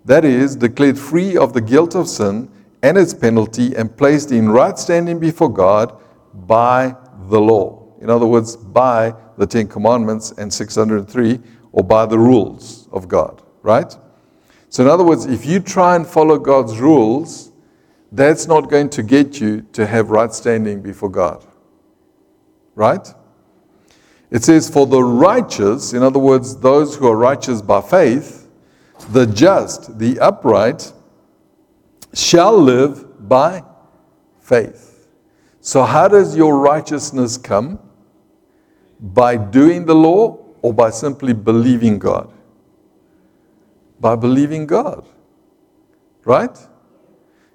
That 0.06 0.26
is, 0.26 0.56
declared 0.56 1.00
free 1.00 1.38
of 1.38 1.54
the 1.54 1.62
guilt 1.62 1.96
of 1.96 2.08
sin 2.08 2.50
and 2.82 2.98
its 2.98 3.14
penalty 3.14 3.76
and 3.76 3.96
placed 3.96 4.32
in 4.32 4.50
right 4.50 4.78
standing 4.78 5.20
before 5.20 5.52
God 5.52 5.98
by 6.34 6.96
the 7.30 7.40
law. 7.40 7.84
In 8.02 8.10
other 8.10 8.26
words, 8.26 8.58
by 8.58 9.16
the 9.38 9.48
Ten 9.48 9.68
Commandments 9.68 10.34
and 10.38 10.54
603, 10.54 11.40
or 11.72 11.84
by 11.84 12.06
the 12.06 12.20
rules 12.20 12.88
of 12.92 13.08
God, 13.08 13.42
right? 13.62 13.96
So, 14.70 14.84
in 14.84 14.90
other 14.90 15.04
words, 15.04 15.26
if 15.26 15.46
you 15.46 15.60
try 15.60 15.96
and 15.96 16.06
follow 16.06 16.38
God's 16.38 16.80
rules, 16.80 17.52
that's 18.12 18.48
not 18.48 18.70
going 18.70 18.90
to 18.92 19.04
get 19.04 19.40
you 19.40 19.62
to 19.74 19.88
have 19.88 20.12
right 20.12 20.34
standing 20.34 20.82
before 20.82 21.10
God, 21.10 21.46
right? 22.76 23.08
It 24.30 24.44
says, 24.44 24.70
For 24.70 24.86
the 24.86 25.04
righteous, 25.04 25.94
in 25.94 26.04
other 26.04 26.20
words, 26.20 26.58
those 26.58 26.96
who 26.96 27.08
are 27.08 27.16
righteous 27.16 27.62
by 27.62 27.82
faith, 27.82 28.43
the 29.12 29.26
just, 29.26 29.98
the 30.00 30.20
upright, 30.20 30.94
shall 32.14 32.58
live 32.58 33.28
by 33.28 33.64
faith. 34.40 35.08
So, 35.62 35.84
how 35.84 36.08
does 36.08 36.36
your 36.36 36.60
righteousness 36.60 37.38
come? 37.38 37.80
By 39.00 39.38
doing 39.38 39.86
the 39.86 39.96
law 39.96 40.46
or 40.62 40.74
by 40.74 40.90
simply 40.90 41.34
believing 41.34 42.00
God? 42.00 42.32
By 44.00 44.16
believing 44.16 44.68
God. 44.68 45.08
Right? 46.26 46.58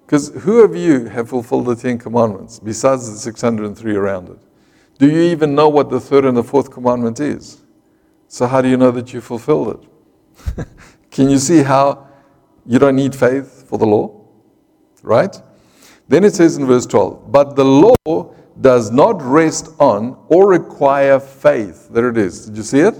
Because 0.05 0.29
who 0.29 0.63
of 0.63 0.75
you 0.75 1.05
have 1.05 1.29
fulfilled 1.29 1.67
the 1.67 1.75
Ten 1.75 1.97
Commandments 1.99 2.59
besides 2.59 3.11
the 3.11 3.17
603 3.17 3.95
around 3.95 4.29
it? 4.29 4.39
Do 4.97 5.07
you 5.07 5.21
even 5.21 5.55
know 5.55 5.69
what 5.69 5.89
the 5.89 5.99
third 5.99 6.25
and 6.25 6.35
the 6.35 6.43
fourth 6.43 6.71
commandment 6.71 7.19
is? 7.19 7.61
So, 8.27 8.47
how 8.47 8.61
do 8.61 8.67
you 8.67 8.77
know 8.77 8.91
that 8.91 9.13
you 9.13 9.21
fulfilled 9.21 9.87
it? 10.57 10.67
Can 11.19 11.29
you 11.29 11.37
see 11.37 11.63
how 11.63 12.07
you 12.65 12.79
don't 12.79 12.95
need 12.95 13.13
faith 13.13 13.67
for 13.67 13.77
the 13.77 13.85
law? 13.85 14.25
Right? 15.03 15.35
Then 16.07 16.23
it 16.23 16.33
says 16.33 16.55
in 16.55 16.65
verse 16.65 16.85
12, 16.85 17.29
but 17.29 17.57
the 17.57 17.65
law 17.65 18.33
does 18.61 18.89
not 18.89 19.21
rest 19.21 19.67
on 19.79 20.17
or 20.29 20.47
require 20.47 21.19
faith. 21.19 21.89
There 21.91 22.07
it 22.07 22.15
is. 22.15 22.45
Did 22.45 22.55
you 22.55 22.63
see 22.63 22.79
it? 22.79 22.95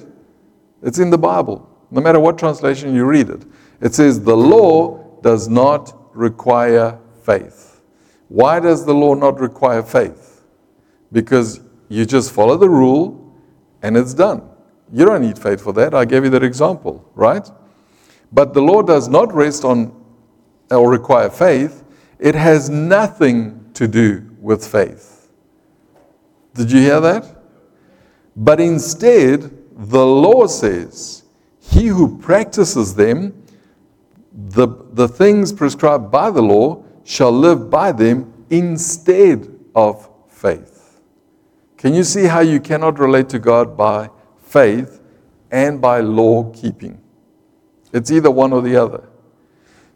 It's 0.84 1.00
in 1.00 1.12
the 1.12 1.18
Bible. 1.18 1.66
No 1.92 2.02
matter 2.02 2.20
what 2.20 2.38
translation 2.38 2.94
you 2.94 3.06
read 3.06 3.30
it, 3.30 3.46
it 3.80 3.96
says 3.96 4.22
the 4.22 4.36
law 4.36 5.18
does 5.22 5.48
not 5.48 5.98
require 6.14 7.00
faith. 7.24 7.82
Why 8.28 8.60
does 8.60 8.86
the 8.86 8.94
law 8.94 9.14
not 9.14 9.40
require 9.40 9.82
faith? 9.82 10.44
Because 11.14 11.62
you 11.88 12.06
just 12.06 12.34
follow 12.34 12.58
the 12.58 12.70
rule 12.70 13.34
and 13.82 13.96
it's 13.96 14.14
done. 14.14 14.42
You 14.92 15.06
don't 15.06 15.22
need 15.22 15.40
faith 15.40 15.62
for 15.62 15.72
that. 15.72 15.94
I 15.94 16.04
gave 16.04 16.26
you 16.26 16.30
that 16.32 16.44
example, 16.44 17.10
right? 17.16 17.50
But 18.32 18.54
the 18.54 18.62
law 18.62 18.82
does 18.82 19.08
not 19.08 19.34
rest 19.34 19.64
on 19.64 19.96
or 20.72 20.90
require 20.90 21.30
faith. 21.30 21.84
It 22.20 22.36
has 22.36 22.70
nothing 22.70 23.72
to 23.74 23.88
do 23.88 24.30
with 24.40 24.66
faith. 24.66 25.32
Did 26.54 26.72
you 26.72 26.80
hear 26.80 27.00
that? 27.00 27.36
But 28.36 28.60
instead, 28.60 29.52
the 29.76 30.06
law 30.06 30.48
says, 30.48 31.24
He 31.60 31.88
who 31.88 32.18
practices 32.18 32.96
them, 32.96 33.44
the, 34.34 34.68
the 34.94 35.08
things 35.08 35.52
prescribed 35.54 36.12
by 36.12 36.30
the 36.30 36.42
law, 36.42 36.84
shall 37.04 37.32
live 37.32 37.70
by 37.70 37.92
them 37.92 38.34
instead 38.50 39.54
of 39.76 40.10
faith. 40.28 41.00
Can 41.78 41.94
you 41.94 42.04
see 42.04 42.26
how 42.26 42.42
you 42.42 42.60
cannot 42.60 43.00
relate 43.00 43.30
to 43.30 43.40
God 43.40 43.78
by 43.78 44.10
faith 44.38 45.02
and 45.50 45.82
by 45.82 46.02
law 46.02 46.52
keeping? 46.52 47.02
It's 47.94 48.12
either 48.12 48.32
one 48.32 48.54
or 48.54 48.62
the 48.62 48.76
other. 48.76 49.04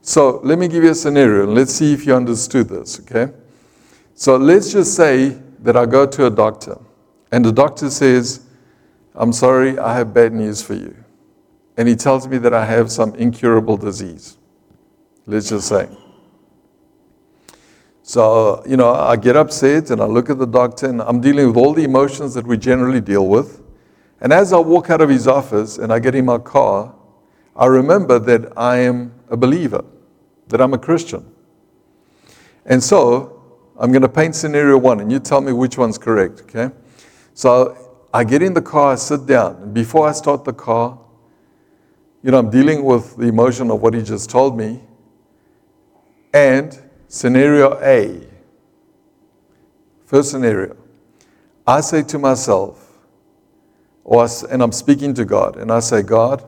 So 0.01 0.41
let 0.43 0.59
me 0.59 0.67
give 0.67 0.83
you 0.83 0.91
a 0.91 0.95
scenario 0.95 1.43
and 1.43 1.55
let's 1.55 1.73
see 1.73 1.93
if 1.93 2.05
you 2.05 2.13
understood 2.13 2.67
this, 2.67 2.99
okay? 2.99 3.31
So 4.15 4.35
let's 4.35 4.71
just 4.71 4.95
say 4.95 5.29
that 5.59 5.77
I 5.77 5.85
go 5.85 6.05
to 6.05 6.25
a 6.25 6.29
doctor 6.29 6.77
and 7.31 7.43
the 7.43 7.51
doctor 7.51 7.89
says, 7.89 8.41
I'm 9.15 9.31
sorry, 9.31 9.79
I 9.79 9.95
have 9.95 10.13
bad 10.13 10.33
news 10.33 10.61
for 10.61 10.73
you. 10.73 10.95
And 11.77 11.87
he 11.87 11.95
tells 11.95 12.27
me 12.27 12.37
that 12.39 12.53
I 12.53 12.65
have 12.65 12.91
some 12.91 13.15
incurable 13.15 13.77
disease. 13.77 14.37
Let's 15.25 15.49
just 15.49 15.67
say. 15.67 15.89
So, 18.03 18.61
you 18.67 18.75
know, 18.75 18.93
I 18.93 19.15
get 19.15 19.37
upset 19.37 19.89
and 19.89 20.01
I 20.01 20.05
look 20.05 20.29
at 20.29 20.37
the 20.37 20.45
doctor 20.45 20.87
and 20.89 21.01
I'm 21.01 21.21
dealing 21.21 21.47
with 21.47 21.55
all 21.55 21.73
the 21.73 21.85
emotions 21.85 22.33
that 22.33 22.45
we 22.45 22.57
generally 22.57 22.99
deal 22.99 23.27
with. 23.27 23.61
And 24.19 24.33
as 24.33 24.51
I 24.51 24.57
walk 24.57 24.89
out 24.89 25.01
of 25.01 25.09
his 25.09 25.27
office 25.27 25.77
and 25.77 25.91
I 25.91 25.99
get 25.99 26.13
in 26.13 26.25
my 26.25 26.37
car, 26.37 26.93
I 27.55 27.67
remember 27.67 28.19
that 28.19 28.51
I 28.57 28.77
am 28.77 29.13
a 29.29 29.37
believer, 29.37 29.85
that 30.47 30.59
I'm 30.59 30.73
a 30.73 30.77
Christian. 30.77 31.25
And 32.65 32.83
so 32.83 33.41
I'm 33.77 33.91
going 33.91 34.01
to 34.01 34.09
paint 34.09 34.35
scenario 34.35 34.77
one, 34.77 34.99
and 34.99 35.11
you 35.11 35.19
tell 35.19 35.41
me 35.41 35.51
which 35.51 35.77
one's 35.77 35.97
correct, 35.97 36.41
okay? 36.41 36.73
So 37.33 37.77
I 38.13 38.23
get 38.23 38.41
in 38.41 38.53
the 38.53 38.61
car, 38.61 38.93
I 38.93 38.95
sit 38.95 39.25
down, 39.25 39.57
and 39.57 39.73
before 39.73 40.07
I 40.07 40.11
start 40.11 40.43
the 40.45 40.53
car, 40.53 40.97
you 42.23 42.31
know, 42.31 42.39
I'm 42.39 42.49
dealing 42.49 42.83
with 42.83 43.17
the 43.17 43.27
emotion 43.27 43.69
of 43.69 43.81
what 43.81 43.93
he 43.93 44.01
just 44.01 44.29
told 44.29 44.57
me. 44.57 44.81
And 46.33 46.79
scenario 47.07 47.79
A, 47.81 48.25
first 50.05 50.31
scenario, 50.31 50.77
I 51.67 51.81
say 51.81 52.01
to 52.03 52.17
myself, 52.17 52.79
or, 54.03 54.27
and 54.49 54.63
I'm 54.63 54.71
speaking 54.71 55.13
to 55.15 55.25
God, 55.25 55.57
and 55.57 55.71
I 55.71 55.79
say, 55.79 56.01
God, 56.01 56.47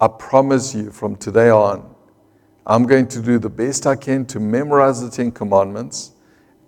I 0.00 0.08
promise 0.08 0.74
you 0.74 0.90
from 0.90 1.16
today 1.16 1.50
on, 1.50 1.94
I'm 2.66 2.84
going 2.86 3.06
to 3.08 3.20
do 3.20 3.38
the 3.38 3.50
best 3.50 3.86
I 3.86 3.96
can 3.96 4.24
to 4.26 4.40
memorize 4.40 5.02
the 5.02 5.10
Ten 5.10 5.30
Commandments 5.30 6.12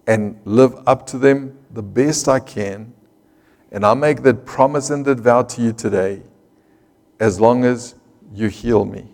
and 0.06 0.38
live 0.44 0.74
up 0.86 1.06
to 1.06 1.18
them 1.18 1.56
the 1.70 1.82
best 1.82 2.28
I 2.28 2.40
can. 2.40 2.92
And 3.70 3.86
I 3.86 3.94
make 3.94 4.22
that 4.22 4.44
promise 4.44 4.90
and 4.90 5.04
that 5.06 5.20
vow 5.20 5.42
to 5.42 5.62
you 5.62 5.72
today 5.72 6.22
as 7.20 7.40
long 7.40 7.64
as 7.64 7.94
you 8.34 8.48
heal 8.48 8.84
me. 8.84 9.08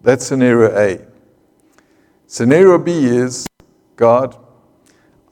That's 0.00 0.24
scenario 0.26 0.74
A. 0.78 1.06
Scenario 2.26 2.78
B 2.78 3.04
is 3.04 3.46
God, 3.96 4.36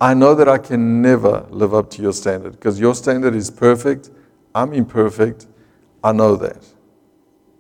I 0.01 0.13
know 0.13 0.35
that 0.35 0.49
I 0.49 0.59
can 0.59 1.01
never 1.01 1.47
live 1.51 1.73
up 1.73 1.89
to 1.91 2.03
your 2.03 2.13
standard 2.13 2.53
because 2.53 2.81
your 2.81 2.95
standard 2.95 3.35
is 3.35 3.51
perfect. 3.51 4.11
I'm 4.55 4.73
imperfect. 4.73 5.47
I 6.03 6.13
know 6.13 6.37
that. 6.37 6.74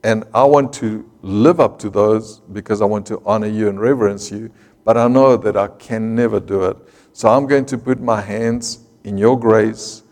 And 0.05 0.25
I 0.35 0.45
want 0.45 0.71
to 0.75 1.11
live 1.23 1.61
up 1.61 1.79
to 1.79 1.89
those 1.89 2.41
because 2.53 2.83
I 2.83 2.85
want 2.85 3.07
to 3.07 3.23
honor 3.25 3.47
you 3.47 3.71
and 3.71 3.81
reverence 3.81 4.31
you, 4.31 4.53
but 4.85 4.99
I 4.99 5.09
know 5.09 5.39
that 5.39 5.57
I 5.57 5.69
can 5.69 6.15
never 6.15 6.39
do 6.39 6.65
it. 6.65 6.77
So 7.15 7.31
I'm 7.31 7.47
going 7.47 7.65
to 7.67 7.79
put 7.79 8.01
my 8.03 8.21
hands 8.21 8.81
in 9.05 9.17
your 9.17 9.41
grace 9.41 10.03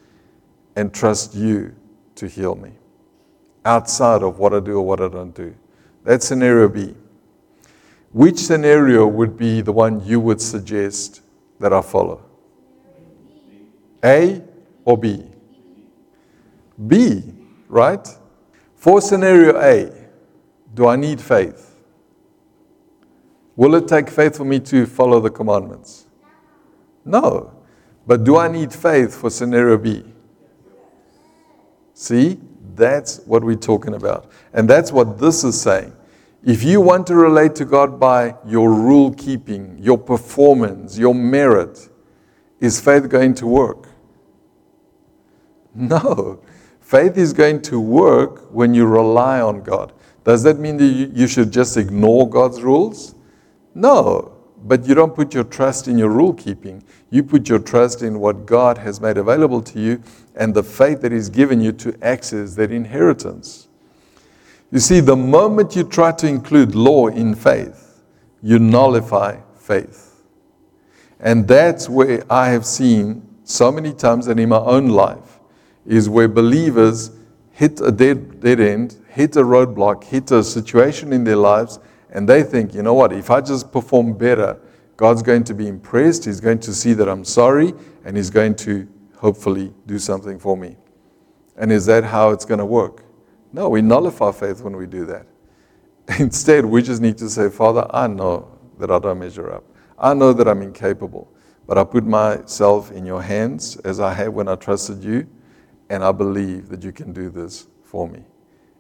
and 0.77 0.95
trust 0.95 1.35
you 1.35 1.75
to 2.15 2.27
heal 2.27 2.55
me 2.55 2.73
outside 3.67 4.23
of 4.23 4.39
what 4.39 4.55
I 4.55 4.61
do 4.61 4.79
or 4.79 4.83
what 4.83 5.03
I 5.03 5.09
don't 5.09 5.35
do. 5.35 5.55
That's 6.05 6.27
scenario 6.27 6.71
B. 6.71 6.95
Which 8.13 8.39
scenario 8.39 9.07
would 9.07 9.37
be 9.37 9.61
the 9.61 9.73
one 9.73 10.03
you 10.05 10.21
would 10.21 10.41
suggest 10.41 11.21
that 11.61 11.73
I 11.75 11.83
follow? 11.83 12.25
A 14.03 14.43
or 14.87 14.97
B? 14.97 15.27
B, 16.87 17.23
right? 17.69 18.09
For 18.83 19.01
scenario 19.01 19.61
A, 19.61 19.93
do 20.75 20.89
I 20.89 20.97
need 20.97 21.21
faith? 21.21 21.77
Will 23.55 23.77
it 23.77 23.87
take 23.87 24.11
faith 24.11 24.37
for 24.37 24.45
me 24.45 24.59
to 24.59 24.87
follow 24.87 25.21
the 25.21 25.31
commandments? 25.31 26.07
No. 27.05 27.53
But 28.09 28.25
do 28.25 28.37
I 28.37 28.49
need 28.49 28.73
faith 28.73 29.15
for 29.15 29.31
scenario 29.31 29.79
B? 29.79 30.03
See, 31.95 32.41
that's 32.75 33.21
what 33.21 33.45
we're 33.45 33.55
talking 33.55 33.95
about. 33.95 34.29
And 34.53 34.69
that's 34.69 34.91
what 34.91 35.17
this 35.17 35.45
is 35.45 35.61
saying. 35.61 35.93
If 36.43 36.65
you 36.65 36.81
want 36.81 37.07
to 37.07 37.15
relate 37.15 37.55
to 37.55 37.65
God 37.65 38.01
by 38.01 38.35
your 38.45 38.69
rule 38.75 39.15
keeping, 39.15 39.79
your 39.79 39.97
performance, 39.97 40.99
your 40.99 41.15
merit, 41.15 41.89
is 42.59 42.81
faith 42.81 43.09
going 43.09 43.35
to 43.35 43.47
work? 43.47 43.87
No. 45.73 46.41
Faith 46.93 47.17
is 47.17 47.33
going 47.33 47.63
to 47.63 47.81
work 47.81 48.53
when 48.53 48.75
you 48.75 48.85
rely 48.85 49.41
on 49.41 49.63
God. 49.63 49.95
Does 50.25 50.43
that 50.43 50.59
mean 50.59 50.77
that 50.77 50.85
you 50.85 51.27
should 51.27 51.51
just 51.51 51.79
ignore 51.79 52.29
God's 52.29 52.61
rules? 52.61 53.15
No, 53.75 54.37
but 54.65 54.87
you 54.87 54.95
don't 54.95 55.15
put 55.15 55.33
your 55.33 55.45
trust 55.45 55.89
in 55.89 55.97
your 55.97 56.11
rule 56.11 56.35
keeping. 56.35 56.85
You 57.09 57.23
put 57.23 57.49
your 57.49 57.61
trust 57.61 58.03
in 58.03 58.21
what 58.21 58.45
God 58.45 58.77
has 58.77 59.01
made 59.01 59.17
available 59.17 59.63
to 59.63 59.81
you 59.81 60.03
and 60.37 60.53
the 60.53 60.63
faith 60.63 61.01
that 61.01 61.13
He's 61.13 61.31
given 61.31 61.63
you 61.63 61.73
to 61.73 61.97
access 62.03 62.57
that 62.57 62.71
inheritance. 62.71 63.69
You 64.71 64.79
see, 64.79 65.01
the 65.01 65.17
moment 65.17 65.75
you 65.75 65.85
try 65.85 66.13
to 66.13 66.27
include 66.27 66.75
law 66.75 67.07
in 67.07 67.35
faith, 67.35 68.03
you 68.43 68.59
nullify 68.59 69.39
faith. 69.57 70.23
And 71.21 71.49
that's 71.49 71.89
where 71.89 72.23
I 72.31 72.51
have 72.51 72.67
seen 72.67 73.27
so 73.45 73.73
many 73.73 73.95
times 73.95 74.27
and 74.27 74.39
in 74.39 74.51
my 74.51 74.59
own 74.59 74.89
life 74.89 75.32
is 75.87 76.09
where 76.09 76.29
believers 76.29 77.11
hit 77.51 77.81
a 77.81 77.93
dead, 77.93 78.41
dead 78.41 78.61
end, 78.61 78.97
hit 79.09 79.37
a 79.37 79.43
roadblock, 79.43 80.05
hit 80.05 80.31
a 80.31 80.43
situation 80.43 81.13
in 81.13 81.25
their 81.25 81.37
lives, 81.37 81.79
and 82.11 82.29
they 82.29 82.43
think, 82.43 82.75
you 82.75 82.83
know 82.83 82.95
what, 82.95 83.13
if 83.13 83.31
I 83.31 83.41
just 83.41 83.73
perform 83.73 84.15
better, 84.15 84.59
God's 84.97 85.23
going 85.23 85.45
to 85.45 85.55
be 85.55 85.69
impressed. 85.69 86.25
He's 86.25 86.41
going 86.41 86.61
to 86.61 86.75
see 86.75 86.93
that 86.95 87.09
I'm 87.09 87.25
sorry, 87.25 87.73
and 88.05 88.17
He's 88.17 88.31
going 88.31 88.55
to 88.57 88.89
hopefully 89.17 89.73
do 89.87 89.99
something 89.99 90.39
for 90.39 90.57
me. 90.57 90.77
And 91.57 91.73
is 91.73 91.87
that 91.87 92.05
how 92.05 92.31
it's 92.31 92.45
going 92.45 92.59
to 92.59 92.67
work? 92.67 93.05
No, 93.53 93.69
we 93.69 93.83
nullify 93.83 94.33
faith 94.33 94.63
when 94.63 94.77
we 94.77 94.87
do 94.87 95.05
that. 95.07 95.27
Instead, 96.19 96.65
we 96.65 96.83
just 96.83 97.03
need 97.03 97.19
to 97.19 97.29
say, 97.29 97.49
Father, 97.49 97.87
I 97.91 98.07
know 98.07 98.59
that 98.79 98.91
I 98.91 98.99
don't 98.99 99.19
measure 99.19 99.53
up. 99.53 99.65
I 99.99 100.15
know 100.15 100.33
that 100.33 100.49
I'm 100.49 100.63
incapable, 100.63 101.33
but 101.67 101.79
I 101.79 101.85
put 101.85 102.05
myself 102.05 102.91
in 102.91 103.07
your 103.07 103.23
hands 103.23 103.77
as 103.79 104.01
I 104.01 104.13
have 104.15 104.33
when 104.33 104.49
I 104.49 104.57
trusted 104.57 105.05
you 105.05 105.27
and 105.93 106.03
I 106.03 106.11
believe 106.11 106.71
that 106.71 106.83
you 106.83 106.91
can 106.91 107.13
do 107.13 107.29
this 107.29 107.67
for 107.85 108.09
me. 108.09 108.25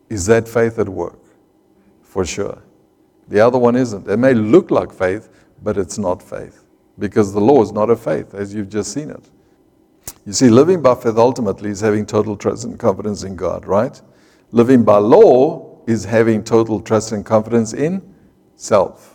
Is 0.08 0.24
that 0.26 0.48
faith 0.48 0.78
at 0.78 0.88
work? 0.88 1.20
For 2.00 2.24
sure. 2.24 2.62
The 3.28 3.38
other 3.38 3.58
one 3.58 3.76
isn't. 3.76 4.08
It 4.08 4.16
may 4.16 4.32
look 4.32 4.70
like 4.70 4.90
faith, 4.90 5.28
but 5.62 5.76
it's 5.76 5.98
not 5.98 6.22
faith 6.22 6.64
because 6.98 7.34
the 7.34 7.40
law 7.40 7.62
is 7.62 7.70
not 7.70 7.90
a 7.90 7.96
faith, 7.96 8.32
as 8.34 8.54
you've 8.54 8.70
just 8.70 8.92
seen 8.92 9.10
it. 9.10 9.28
You 10.24 10.32
see, 10.32 10.48
living 10.48 10.80
by 10.80 10.94
faith 10.94 11.18
ultimately 11.18 11.68
is 11.68 11.80
having 11.80 12.06
total 12.06 12.34
trust 12.34 12.64
and 12.64 12.78
confidence 12.78 13.24
in 13.24 13.36
God, 13.36 13.66
right? 13.66 14.00
Living 14.50 14.82
by 14.82 14.96
law 14.96 15.80
is 15.86 16.06
having 16.06 16.42
total 16.42 16.80
trust 16.80 17.12
and 17.12 17.26
confidence 17.26 17.74
in 17.74 18.02
self. 18.56 19.11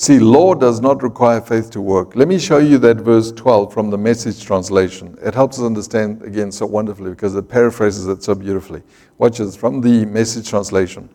See, 0.00 0.18
law 0.18 0.54
does 0.54 0.80
not 0.80 1.02
require 1.02 1.42
faith 1.42 1.70
to 1.72 1.80
work. 1.82 2.16
Let 2.16 2.26
me 2.26 2.38
show 2.38 2.56
you 2.56 2.78
that 2.78 2.96
verse 2.96 3.32
12 3.32 3.70
from 3.70 3.90
the 3.90 3.98
message 3.98 4.42
translation. 4.42 5.18
It 5.22 5.34
helps 5.34 5.58
us 5.58 5.66
understand 5.66 6.22
again 6.22 6.50
so 6.52 6.64
wonderfully 6.64 7.10
because 7.10 7.34
it 7.34 7.46
paraphrases 7.50 8.06
it 8.06 8.22
so 8.22 8.34
beautifully. 8.34 8.82
Watch 9.18 9.36
this 9.36 9.54
from 9.54 9.82
the 9.82 10.06
message 10.06 10.48
translation. 10.48 11.10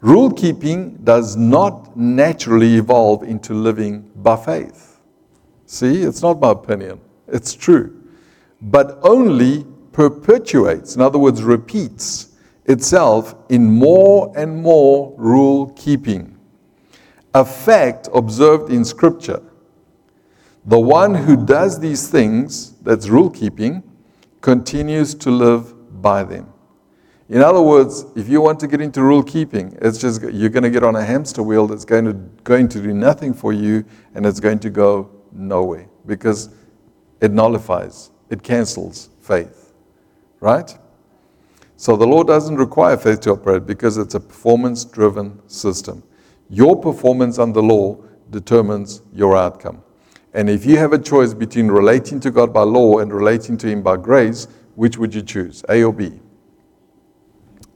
Rule 0.00 0.28
keeping 0.32 0.96
does 1.04 1.36
not 1.36 1.96
naturally 1.96 2.78
evolve 2.78 3.22
into 3.22 3.54
living 3.54 4.10
by 4.16 4.34
faith. 4.34 4.98
See, 5.66 6.02
it's 6.02 6.20
not 6.20 6.40
my 6.40 6.50
opinion, 6.50 7.00
it's 7.28 7.54
true. 7.54 7.96
But 8.60 8.98
only 9.02 9.64
perpetuates, 9.92 10.96
in 10.96 11.00
other 11.00 11.20
words, 11.20 11.44
repeats 11.44 12.34
itself 12.64 13.36
in 13.50 13.70
more 13.70 14.32
and 14.36 14.60
more 14.60 15.14
rule 15.16 15.72
keeping 15.76 16.39
a 17.34 17.44
fact 17.44 18.08
observed 18.14 18.72
in 18.72 18.84
Scripture. 18.84 19.42
The 20.64 20.78
one 20.78 21.14
who 21.14 21.44
does 21.44 21.80
these 21.80 22.08
things, 22.08 22.72
that's 22.82 23.08
rule 23.08 23.30
keeping, 23.30 23.82
continues 24.40 25.14
to 25.16 25.30
live 25.30 26.02
by 26.02 26.22
them. 26.24 26.52
In 27.28 27.42
other 27.42 27.62
words, 27.62 28.06
if 28.16 28.28
you 28.28 28.40
want 28.40 28.58
to 28.60 28.66
get 28.66 28.80
into 28.80 29.02
rule 29.02 29.22
keeping, 29.22 29.78
it's 29.80 29.98
just 29.98 30.20
you're 30.22 30.50
going 30.50 30.64
to 30.64 30.70
get 30.70 30.82
on 30.82 30.96
a 30.96 31.04
hamster 31.04 31.42
wheel 31.42 31.68
that's 31.68 31.84
going 31.84 32.04
to 32.06 32.12
going 32.42 32.68
to 32.68 32.82
do 32.82 32.92
nothing 32.92 33.32
for 33.32 33.52
you 33.52 33.84
and 34.14 34.26
it's 34.26 34.40
going 34.40 34.58
to 34.58 34.70
go 34.70 35.08
nowhere 35.30 35.88
because 36.06 36.48
it 37.20 37.30
nullifies, 37.30 38.10
it 38.30 38.42
cancels 38.42 39.10
faith. 39.20 39.72
Right? 40.40 40.76
So 41.76 41.96
the 41.96 42.06
law 42.06 42.24
doesn't 42.24 42.56
require 42.56 42.96
faith 42.96 43.20
to 43.20 43.30
operate 43.30 43.64
because 43.64 43.96
it's 43.96 44.14
a 44.14 44.20
performance 44.20 44.84
driven 44.84 45.40
system. 45.48 46.02
Your 46.50 46.74
performance 46.74 47.38
under 47.38 47.62
law 47.62 47.96
determines 48.30 49.02
your 49.12 49.36
outcome. 49.36 49.84
And 50.34 50.50
if 50.50 50.66
you 50.66 50.76
have 50.78 50.92
a 50.92 50.98
choice 50.98 51.32
between 51.32 51.68
relating 51.68 52.18
to 52.20 52.30
God 52.32 52.52
by 52.52 52.62
law 52.62 52.98
and 52.98 53.12
relating 53.12 53.56
to 53.58 53.68
Him 53.68 53.82
by 53.82 53.96
grace, 53.96 54.48
which 54.74 54.98
would 54.98 55.14
you 55.14 55.22
choose, 55.22 55.64
A 55.68 55.84
or 55.84 55.92
B? 55.92 56.20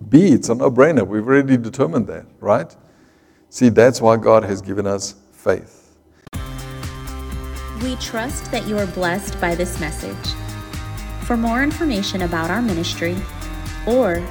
B, 0.09 0.33
it's 0.33 0.49
a 0.49 0.57
no 0.57 0.73
brainer. 0.73 1.07
We've 1.07 1.27
already 1.27 1.57
determined 1.57 2.09
that, 2.09 2.27
right? 2.41 2.77
See, 3.49 3.69
that's 3.69 4.01
why 4.01 4.17
God 4.17 4.43
has 4.43 4.61
given 4.61 4.89
us 4.89 5.15
faith. 5.31 5.97
We 7.81 7.95
trust 7.97 8.51
that 8.51 8.67
you 8.67 8.77
are 8.79 8.87
blessed 8.89 9.41
by 9.41 9.55
this 9.55 9.79
message. 9.79 10.35
For 11.27 11.37
more 11.37 11.63
information 11.63 12.23
about 12.23 12.51
our 12.51 12.61
ministry 12.61 13.17
or 13.87 14.27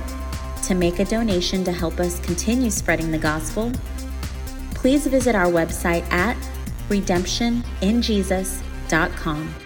to 0.63 0.75
make 0.75 0.99
a 0.99 1.05
donation 1.05 1.63
to 1.63 1.71
help 1.71 1.99
us 1.99 2.19
continue 2.19 2.69
spreading 2.69 3.11
the 3.11 3.17
gospel, 3.17 3.71
please 4.83 5.07
visit 5.07 5.33
our 5.33 5.47
website 5.47 6.03
at 6.11 6.35
redemptioninjesus.com. 6.89 9.62